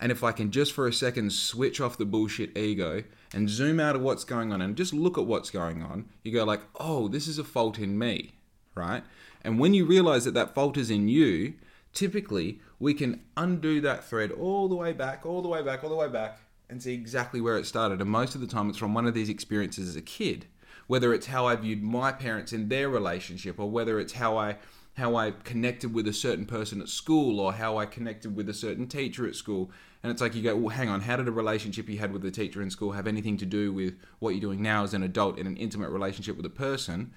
[0.00, 3.78] And if I can just for a second switch off the bullshit ego and zoom
[3.80, 6.62] out of what's going on and just look at what's going on, you go like,
[6.78, 8.34] "Oh, this is a fault in me."
[8.74, 9.02] Right?
[9.42, 11.54] And when you realize that that fault is in you,
[11.92, 15.90] typically we can undo that thread all the way back, all the way back, all
[15.90, 16.38] the way back
[16.70, 18.00] and see exactly where it started.
[18.00, 20.46] And most of the time it's from one of these experiences as a kid.
[20.86, 24.56] Whether it's how I viewed my parents in their relationship or whether it's how I
[24.98, 28.54] how I connected with a certain person at school or how I connected with a
[28.54, 29.70] certain teacher at school.
[30.02, 32.24] And it's like you go, well, hang on, how did a relationship you had with
[32.24, 35.04] a teacher in school have anything to do with what you're doing now as an
[35.04, 37.12] adult in an intimate relationship with a person?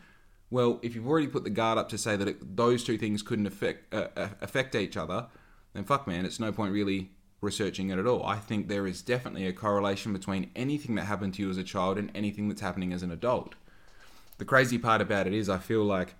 [0.52, 3.24] Well, if you've already put the guard up to say that it, those two things
[3.24, 5.28] couldn't affect uh, uh, affect each other,
[5.74, 7.10] then fuck, man, it's no point really
[7.42, 8.24] researching it at all.
[8.24, 11.64] I think there is definitely a correlation between anything that happened to you as a
[11.64, 13.56] child and anything that's happening as an adult.
[14.38, 16.14] The crazy part about it is, I feel like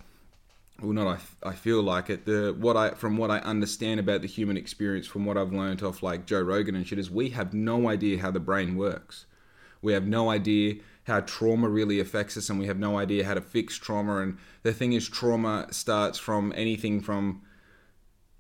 [0.82, 2.26] well not I, I feel like it.
[2.26, 5.84] The what I from what I understand about the human experience from what I've learned
[5.84, 9.26] off like Joe Rogan and shit is we have no idea how the brain works.
[9.82, 13.34] We have no idea how trauma really affects us and we have no idea how
[13.34, 14.18] to fix trauma.
[14.18, 17.42] And the thing is trauma starts from anything from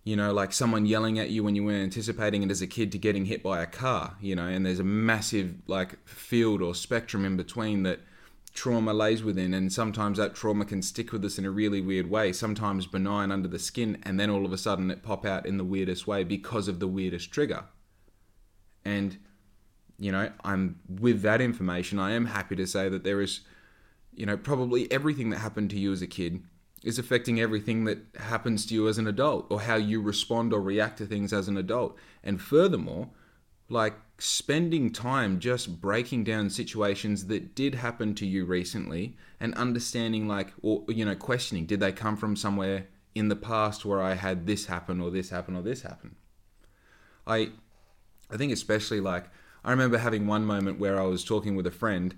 [0.03, 2.91] you know like someone yelling at you when you weren't anticipating it as a kid
[2.91, 4.47] to getting hit by a car you know?
[4.47, 7.99] And there's a massive like field or spectrum in between that
[8.53, 12.09] trauma lays within, and sometimes that trauma can stick with us in a really weird
[12.09, 15.45] way, sometimes benign under the skin, and then all of a sudden it pop out
[15.45, 17.63] in the weirdest way because of the weirdest trigger.
[18.83, 19.17] And,
[19.97, 23.41] you know, I'm with that information, I am happy to say that there is,
[24.13, 26.43] you know, probably everything that happened to you as a kid
[26.83, 30.59] is affecting everything that happens to you as an adult, or how you respond or
[30.59, 31.95] react to things as an adult.
[32.23, 33.09] And furthermore,
[33.71, 40.27] like spending time just breaking down situations that did happen to you recently and understanding
[40.27, 44.13] like or you know questioning did they come from somewhere in the past where I
[44.13, 46.15] had this happen or this happen or this happen?
[47.25, 47.51] I
[48.29, 49.29] I think especially like
[49.63, 52.15] I remember having one moment where I was talking with a friend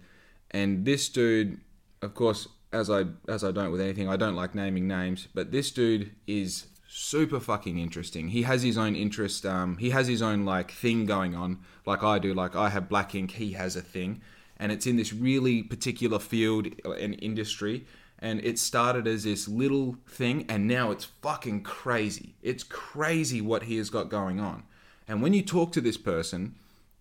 [0.52, 1.62] and this dude
[2.02, 5.52] of course as I as I don't with anything I don't like naming names but
[5.52, 8.30] this dude is super fucking interesting.
[8.30, 9.46] He has his own interest.
[9.46, 12.34] Um, he has his own like thing going on, like I do.
[12.34, 14.22] Like I have black ink, he has a thing,
[14.58, 17.86] and it's in this really particular field and industry.
[18.20, 22.36] And it started as this little thing, and now it's fucking crazy.
[22.42, 24.64] It's crazy what he has got going on.
[25.08, 26.56] And when you talk to this person,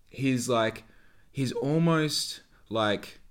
[0.09, 0.83] he's like,
[1.31, 3.21] he's almost like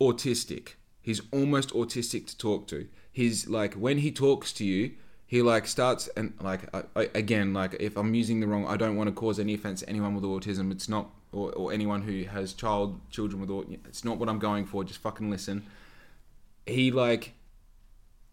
[0.00, 0.74] autistic.
[1.00, 2.88] He's almost autistic to talk to.
[3.10, 4.92] He's like, when he talks to you,
[5.34, 8.76] he like starts and like I, I, again like if i'm using the wrong i
[8.76, 10.70] don't want to cause any offense to anyone with autism.
[10.70, 14.38] It's not or, or anyone who has child children with autism it's not what i'm
[14.38, 14.84] going for.
[14.84, 15.66] Just fucking listen.
[16.66, 17.32] He like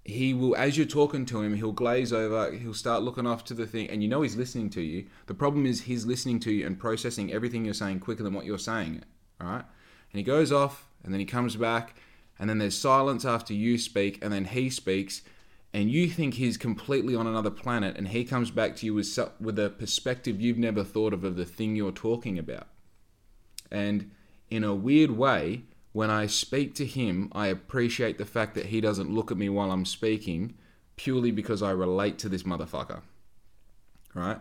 [0.06, 3.56] he will as you're talking to him he'll glaze over he'll start looking off to
[3.56, 5.08] the thing and you know he's listening to you.
[5.26, 8.46] The problem is he's listening to you and processing everything you're saying quicker than what
[8.46, 9.04] you're saying
[9.42, 9.66] all right?
[10.12, 11.96] And he goes off and then he comes back
[12.38, 15.24] and then there's silence after you speak and then he speaks
[15.74, 19.18] and you think he's completely on another planet and he comes back to you with
[19.40, 22.68] with a perspective you've never thought of of the thing you're talking about.
[23.72, 24.12] And
[24.52, 25.64] in a weird way
[25.94, 29.50] when i speak to him i appreciate the fact that he doesn't look at me
[29.50, 30.54] while i'm speaking
[30.98, 33.02] purely because i relate to this motherfucker
[34.14, 34.40] right?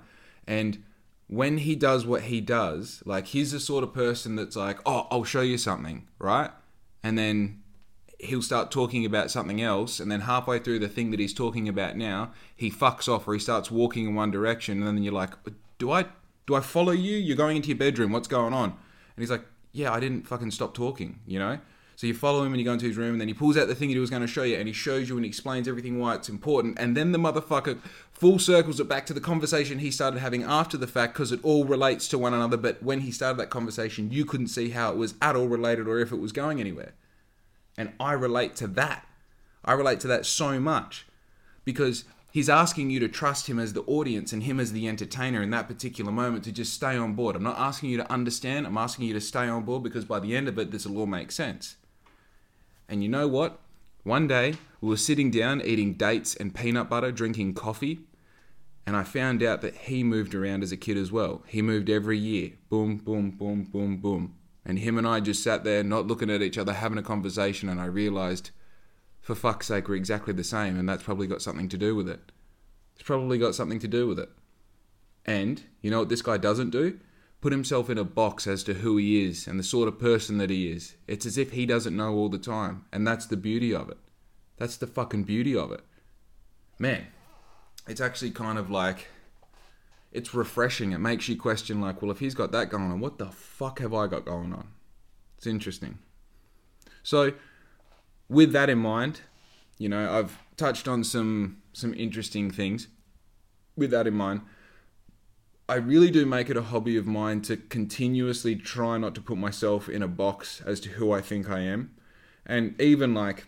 [0.49, 0.83] And
[1.29, 5.07] when he does what he does like he's the sort of person that's like oh
[5.11, 6.51] i'll show you something right?
[7.03, 7.63] And then
[8.23, 11.69] he'll start talking about something else, and then halfway through the thing that he's talking
[11.69, 15.13] about now, he fucks off or he starts walking in one direction, and then you're
[15.13, 15.35] like,
[15.79, 16.07] "Do I
[16.47, 17.17] do I follow you?
[17.17, 18.13] You're going into your bedroom.
[18.13, 21.59] What's going on?" And he's like, "Yeah, I didn't fucking stop talking," you know.
[21.97, 23.69] So you follow him and you go into his room, and then he pulls out
[23.69, 25.69] the thing he was going to show you, and he shows you and he explains
[25.69, 27.79] everything why it's important, and then the motherfucker
[28.11, 31.41] full circles it back to the conversation he started having after the fact because it
[31.43, 32.57] all relates to one another.
[32.57, 35.87] But when he started that conversation, you couldn't see how it was at all related
[35.89, 36.95] or if it was going anywhere.
[37.79, 39.07] And I relate to that.
[39.65, 41.07] I relate to that so much
[41.65, 45.43] because he's asking you to trust him as the audience and him as the entertainer
[45.43, 47.37] in that particular moment to just stay on board.
[47.37, 50.21] I'm not asking you to understand, I'm asking you to stay on board because by
[50.21, 51.77] the end of it, this will all make sense.
[52.89, 53.61] And you know what?
[54.03, 58.01] One day, we were sitting down eating dates and peanut butter, drinking coffee,
[58.87, 61.43] and I found out that he moved around as a kid as well.
[61.47, 62.53] He moved every year.
[62.71, 64.35] Boom, boom, boom, boom, boom.
[64.71, 67.69] And him and I just sat there, not looking at each other, having a conversation,
[67.69, 68.51] and I realized,
[69.21, 72.09] for fuck's sake, we're exactly the same, and that's probably got something to do with
[72.09, 72.31] it.
[72.95, 74.29] It's probably got something to do with it.
[75.27, 77.01] And you know what this guy doesn't do?
[77.41, 80.39] Put himself in a box as to who he is and the sort of person
[80.39, 80.95] that he is.
[81.09, 83.99] It's as if he doesn't know all the time, and that's the beauty of it.
[84.57, 85.81] That's the fucking beauty of it.
[86.79, 87.09] Man,
[87.89, 89.09] it's actually kind of like
[90.13, 90.93] it's refreshing.
[90.93, 93.79] It makes you question, like, well, if he's got that going on, what the fuck
[93.79, 94.69] have I got going on?
[95.37, 95.99] It's interesting.
[97.03, 97.33] So,
[98.29, 99.23] with that in mind,
[99.79, 102.89] you know, I've touched on some some interesting things.
[103.77, 104.43] With that in mind,
[105.69, 109.39] I really do make it a hobby of mine to continuously try not to put
[109.39, 111.95] myself in a box as to who I think I am.
[112.45, 113.47] And even like,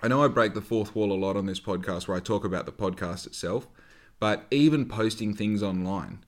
[0.00, 2.44] I know I break the fourth wall a lot on this podcast where I talk
[2.44, 3.66] about the podcast itself.
[4.18, 6.24] But even posting things online,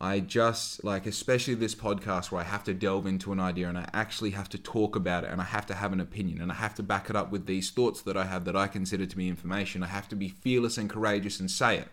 [0.00, 3.78] I just like, especially this podcast where I have to delve into an idea and
[3.78, 6.50] I actually have to talk about it and I have to have an opinion and
[6.50, 9.06] I have to back it up with these thoughts that I have that I consider
[9.06, 9.82] to be information.
[9.82, 11.88] I have to be fearless and courageous and say it,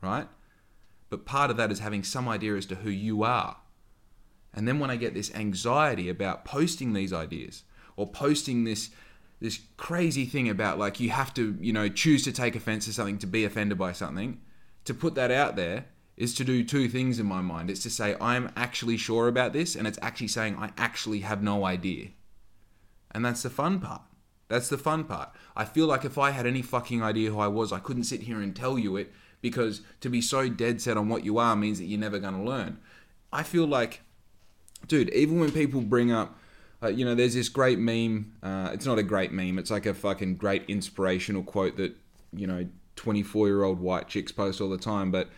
[0.00, 0.26] right?
[1.10, 3.58] But part of that is having some idea as to who you are.
[4.54, 7.62] And then when I get this anxiety about posting these ideas
[7.96, 8.90] or posting this
[9.40, 12.92] this crazy thing about like you have to, you know, choose to take offense to
[12.92, 14.40] something to be offended by something,
[14.84, 17.70] to put that out there is to do two things in my mind.
[17.70, 21.42] It's to say I'm actually sure about this, and it's actually saying I actually have
[21.42, 22.08] no idea.
[23.10, 24.02] And that's the fun part.
[24.48, 25.30] That's the fun part.
[25.56, 28.22] I feel like if I had any fucking idea who I was, I couldn't sit
[28.22, 31.56] here and tell you it because to be so dead set on what you are
[31.56, 32.78] means that you're never going to learn.
[33.32, 34.02] I feel like,
[34.86, 36.38] dude, even when people bring up,
[36.82, 38.32] uh, you know, there's this great meme.
[38.42, 39.58] Uh, it's not a great meme.
[39.58, 41.96] It's like a fucking great inspirational quote that,
[42.32, 42.66] you know,
[42.96, 45.28] 24 year old white chicks post all the time, but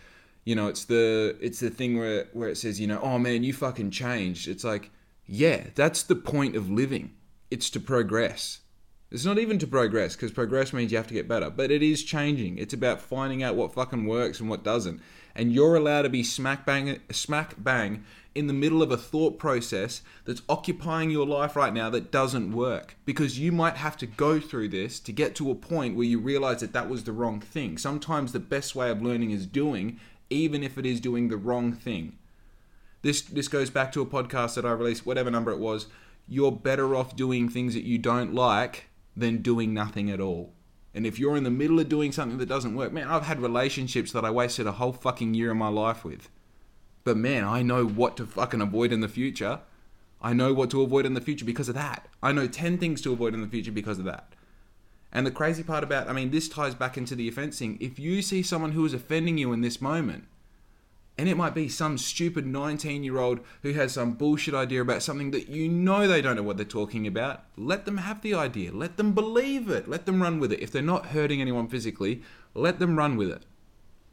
[0.45, 3.43] you know, it's the it's the thing where where it says, you know, oh man,
[3.43, 4.47] you fucking changed.
[4.47, 4.91] It's like,
[5.25, 7.13] yeah, that's the point of living.
[7.51, 8.61] It's to progress.
[9.09, 11.81] It's not even to progress because progress means you have to get better, but it
[11.81, 12.57] is changing.
[12.57, 15.01] It's about finding out what fucking works and what doesn't.
[15.33, 18.03] And you're allowed to be smack bang smack bang
[18.35, 22.51] in the middle of a thought process that's occupying your life right now that doesn't
[22.51, 26.05] work because you might have to go through this to get to a point where
[26.05, 27.77] you realize that that was the wrong thing.
[27.77, 31.71] Sometimes the best way of learning is doing even if it is doing the wrong
[31.71, 32.17] thing.
[33.03, 35.87] This this goes back to a podcast that I released whatever number it was.
[36.27, 38.87] You're better off doing things that you don't like
[39.17, 40.53] than doing nothing at all.
[40.93, 43.41] And if you're in the middle of doing something that doesn't work, man, I've had
[43.41, 46.29] relationships that I wasted a whole fucking year of my life with.
[47.03, 49.59] But man, I know what to fucking avoid in the future.
[50.21, 52.07] I know what to avoid in the future because of that.
[52.21, 54.33] I know 10 things to avoid in the future because of that.
[55.11, 57.77] And the crazy part about, I mean, this ties back into the offending.
[57.79, 60.25] If you see someone who is offending you in this moment,
[61.17, 65.01] and it might be some stupid 19 year old who has some bullshit idea about
[65.01, 67.43] something that you know they don't know what they're talking about.
[67.57, 68.71] Let them have the idea.
[68.71, 69.87] Let them believe it.
[69.87, 70.61] Let them run with it.
[70.61, 72.21] If they're not hurting anyone physically,
[72.53, 73.43] let them run with it.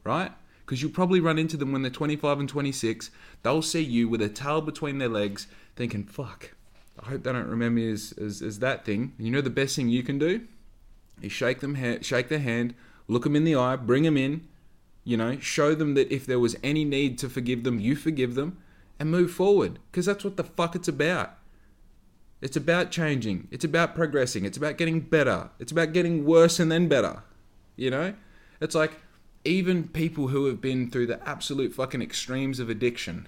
[0.03, 0.31] Right?
[0.65, 3.11] Because you'll probably run into them when they're 25 and 26.
[3.43, 5.45] They'll see you with a tail between their legs
[5.75, 6.53] thinking, fuck,
[6.99, 9.13] I hope they don't remember me as, as, as that thing.
[9.17, 10.47] And you know the best thing you can do?
[11.21, 12.73] Is shake them, ha- shake their hand,
[13.07, 14.47] look them in the eye, bring them in,
[15.05, 18.33] you know, show them that if there was any need to forgive them, you forgive
[18.33, 18.57] them
[18.99, 19.79] and move forward.
[19.91, 21.37] Because that's what the fuck it's about.
[22.41, 23.47] It's about changing.
[23.51, 24.45] It's about progressing.
[24.45, 25.51] It's about getting better.
[25.59, 27.21] It's about getting worse and then better.
[27.75, 28.15] You know?
[28.59, 28.93] It's like
[29.45, 33.27] even people who have been through the absolute fucking extremes of addiction,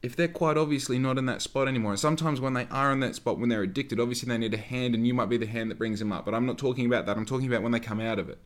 [0.00, 3.00] if they're quite obviously not in that spot anymore, and sometimes when they are in
[3.00, 5.46] that spot, when they're addicted, obviously they need a hand, and you might be the
[5.46, 6.24] hand that brings them up.
[6.24, 7.16] But I'm not talking about that.
[7.16, 8.38] I'm talking about when they come out of it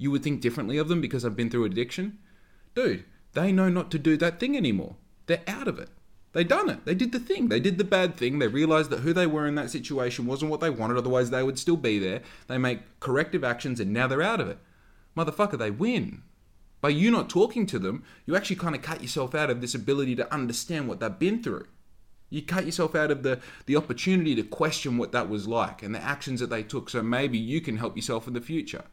[0.00, 2.18] you would think differently of them because I've been through addiction.
[2.74, 4.96] Dude, they know not to do that thing anymore.
[5.26, 5.90] They're out of it.
[6.32, 6.86] They done it.
[6.86, 7.48] They did the thing.
[7.48, 8.38] They did the bad thing.
[8.38, 11.42] They realized that who they were in that situation wasn't what they wanted, otherwise they
[11.42, 12.22] would still be there.
[12.46, 14.56] They make corrective actions and now they're out of it.
[15.14, 16.22] Motherfucker, they win.
[16.80, 19.74] By you not talking to them, you actually kind of cut yourself out of this
[19.74, 21.66] ability to understand what they've been through.
[22.30, 25.94] You cut yourself out of the, the opportunity to question what that was like and
[25.94, 28.84] the actions that they took so maybe you can help yourself in the future.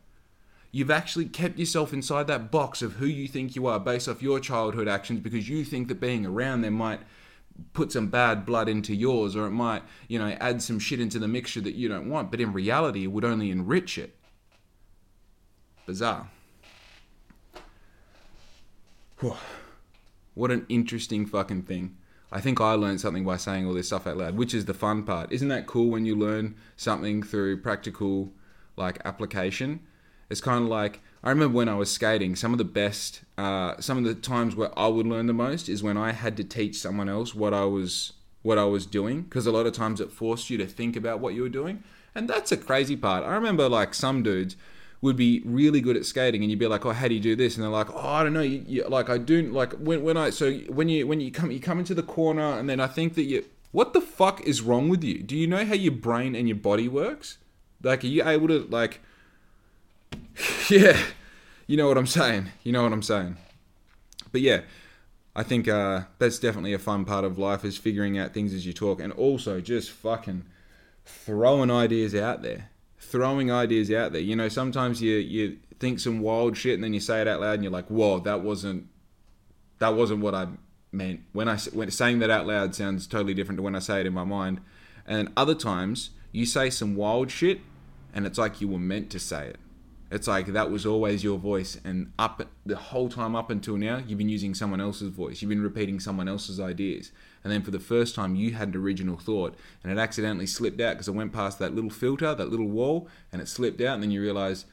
[0.72, 4.22] You've actually kept yourself inside that box of who you think you are based off
[4.22, 7.00] your childhood actions because you think that being around them might
[7.74, 11.20] put some bad blood into yours or it might, you know, add some shit into
[11.20, 12.32] the mixture that you don't want.
[12.32, 14.16] But in reality, it would only enrich it.
[15.86, 16.30] Bizarre.
[19.20, 19.36] Whew.
[20.34, 21.98] What an interesting fucking thing.
[22.32, 24.74] I think I learned something by saying all this stuff out loud, which is the
[24.74, 25.32] fun part.
[25.32, 28.34] Isn't that cool when you learn something through practical
[28.76, 29.80] like application?
[30.30, 32.36] It's kind of like I remember when I was skating.
[32.36, 35.68] Some of the best, uh, some of the times where I would learn the most
[35.68, 38.14] is when I had to teach someone else what I was
[38.44, 41.20] what I was doing because a lot of times it forced you to think about
[41.20, 41.84] what you were doing,
[42.16, 43.24] and that's a crazy part.
[43.24, 44.56] I remember like some dudes
[45.02, 47.36] would be really good at skating and you'd be like oh how do you do
[47.36, 50.02] this and they're like oh i don't know you, you, like i do like when,
[50.02, 52.80] when i so when you when you come you come into the corner and then
[52.80, 55.76] i think that you what the fuck is wrong with you do you know how
[55.76, 57.38] your brain and your body works
[57.84, 59.02] like are you able to like
[60.70, 60.98] yeah,
[61.66, 62.52] you know what I'm saying.
[62.64, 63.38] You know what I'm saying.
[64.32, 64.62] But yeah,
[65.36, 68.66] I think uh, that's definitely a fun part of life is figuring out things as
[68.66, 70.46] you talk, and also just fucking
[71.06, 72.70] throwing ideas out there,
[73.00, 74.22] throwing ideas out there.
[74.22, 77.42] You know, sometimes you you think some wild shit and then you say it out
[77.42, 78.88] loud, and you're like, "Whoa, that wasn't
[79.80, 80.48] that wasn't what I
[80.92, 84.02] meant." When I when saying that out loud sounds totally different to when I say
[84.02, 84.62] it in my mind.
[85.10, 87.62] And other times you say some wild shit,
[88.14, 89.58] and it's like you were meant to say it
[90.10, 94.02] it's like that was always your voice, and up the whole time up until now,
[94.06, 95.42] you've been using someone else's voice.
[95.42, 97.12] You've been repeating someone else's ideas,
[97.44, 100.80] and then for the first time, you had an original thought, and it accidentally slipped
[100.80, 103.96] out because it went past that little filter, that little wall, and it slipped out,
[103.96, 104.66] and then you realize,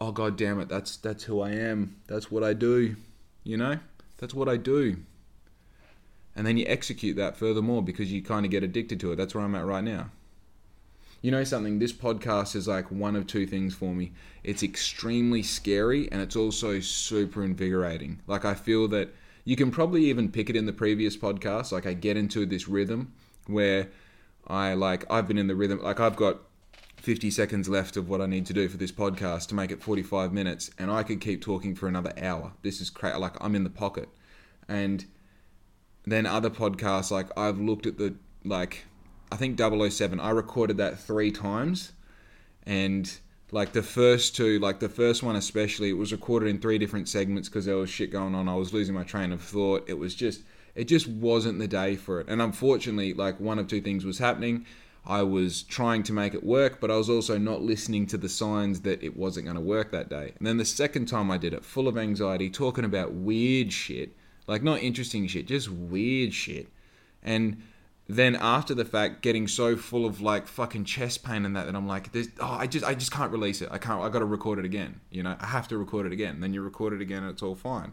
[0.00, 1.96] oh god damn it, that's that's who I am.
[2.08, 2.96] That's what I do.
[3.44, 3.78] You know,
[4.18, 4.96] that's what I do.
[6.34, 9.16] And then you execute that furthermore because you kind of get addicted to it.
[9.16, 10.10] That's where I'm at right now
[11.22, 11.78] you know something?
[11.78, 14.12] This podcast is like one of two things for me.
[14.42, 18.20] It's extremely scary and it's also super invigorating.
[18.26, 19.14] Like i feel that
[19.44, 21.70] you can probably even pick it in the previous podcast.
[21.70, 23.12] Like i get into this rhythm
[23.46, 23.88] where
[24.48, 26.38] i like i've been in the rhythm like i've got
[26.96, 29.82] 50 seconds left of what i need to do for this podcast to make it
[29.82, 32.52] 45 minutes and i could keep talking for another hour.
[32.62, 34.08] This is crazy like i'm in the pocket.
[34.68, 35.04] And
[36.04, 38.86] then other podcasts like i've looked at the like
[39.32, 40.20] I think 007.
[40.20, 41.92] I recorded that three times,
[42.66, 43.10] and
[43.50, 47.08] like the first two, like the first one especially, it was recorded in three different
[47.08, 48.46] segments because there was shit going on.
[48.46, 49.84] I was losing my train of thought.
[49.88, 50.42] It was just,
[50.74, 52.28] it just wasn't the day for it.
[52.28, 54.66] And unfortunately, like one of two things was happening.
[55.06, 58.28] I was trying to make it work, but I was also not listening to the
[58.28, 60.34] signs that it wasn't going to work that day.
[60.36, 64.14] And then the second time I did it, full of anxiety, talking about weird shit,
[64.46, 66.68] like not interesting shit, just weird shit.
[67.22, 67.62] And
[68.16, 71.74] then after the fact, getting so full of like fucking chest pain and that that
[71.74, 73.68] I'm like, this, oh, I just I just can't release it.
[73.70, 74.02] I can't.
[74.02, 75.00] I got to record it again.
[75.10, 76.40] You know, I have to record it again.
[76.40, 77.92] Then you record it again, and it's all fine.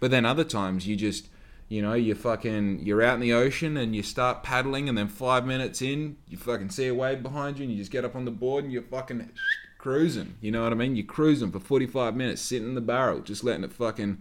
[0.00, 1.28] But then other times you just
[1.68, 5.08] you know, you fucking you're out in the ocean and you start paddling, and then
[5.08, 8.14] five minutes in, you fucking see a wave behind you, and you just get up
[8.14, 9.30] on the board and you're fucking
[9.78, 10.34] cruising.
[10.40, 10.96] You know what I mean?
[10.96, 14.18] You're cruising for 45 minutes, sitting in the barrel, just letting it fucking.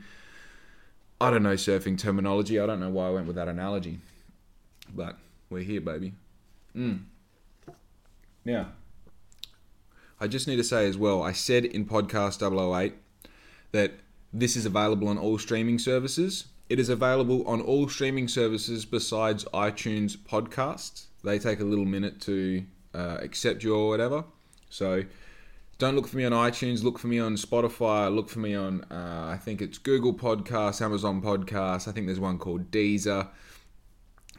[1.20, 2.60] I don't know surfing terminology.
[2.60, 4.00] I don't know why I went with that analogy,
[4.94, 5.18] but
[5.54, 6.14] we're here, baby.
[6.76, 7.04] Mm.
[8.44, 8.72] Now,
[10.20, 11.22] I just need to say as well.
[11.22, 12.94] I said in podcast 008
[13.72, 13.94] that
[14.34, 19.46] this is available on all streaming services it is available on all streaming services besides
[19.54, 21.06] iTunes podcasts.
[21.24, 24.24] They take a little minute to uh, accept you or whatever.
[24.70, 25.04] So
[25.78, 26.84] don't look for me on iTunes.
[26.84, 28.14] Look for me on Spotify.
[28.14, 31.88] Look for me on, uh, I think it's Google Podcasts, Amazon Podcasts.
[31.88, 33.28] I think there's one called Deezer.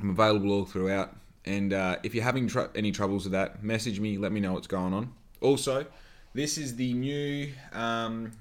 [0.00, 1.16] I'm available all throughout.
[1.44, 4.18] And uh, if you're having tr- any troubles with that, message me.
[4.18, 5.12] Let me know what's going on.
[5.40, 5.86] Also,
[6.32, 8.32] this is the new, um,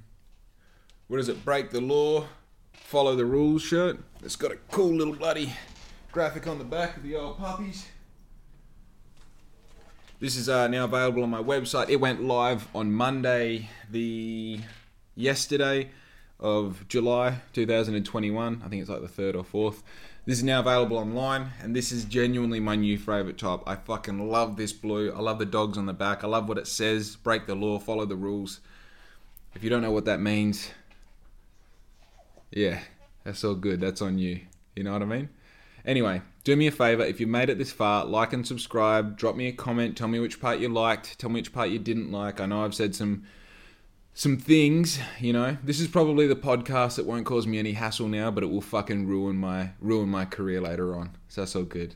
[1.07, 2.25] what is it, Break the Law
[2.93, 3.97] follow the rules shirt.
[4.23, 5.51] It's got a cool little bloody
[6.11, 7.87] graphic on the back of the old puppies.
[10.19, 11.89] This is uh, now available on my website.
[11.89, 14.59] It went live on Monday, the
[15.15, 15.89] yesterday
[16.39, 18.61] of July 2021.
[18.63, 19.81] I think it's like the third or fourth.
[20.25, 23.67] This is now available online, and this is genuinely my new favorite top.
[23.67, 25.11] I fucking love this blue.
[25.11, 26.23] I love the dogs on the back.
[26.23, 28.61] I love what it says break the law, follow the rules.
[29.53, 30.71] If you don't know what that means,
[32.51, 32.79] yeah,
[33.25, 33.81] that's all good.
[33.81, 34.39] That's on you.
[34.77, 35.27] You know what I mean?
[35.85, 39.17] Anyway, do me a favor if you made it this far, like and subscribe.
[39.17, 39.97] Drop me a comment.
[39.97, 41.19] Tell me which part you liked.
[41.19, 42.39] Tell me which part you didn't like.
[42.39, 43.25] I know I've said some
[44.13, 44.99] some things.
[45.19, 48.43] You know, this is probably the podcast that won't cause me any hassle now, but
[48.43, 51.17] it will fucking ruin my ruin my career later on.
[51.27, 51.95] So that's all good.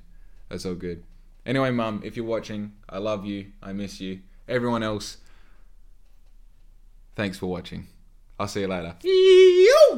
[0.49, 1.03] That's all good.
[1.45, 3.51] Anyway, mum, if you're watching, I love you.
[3.63, 4.20] I miss you.
[4.47, 5.18] Everyone else,
[7.15, 7.88] thanks for watching.
[8.39, 8.95] I'll see you later.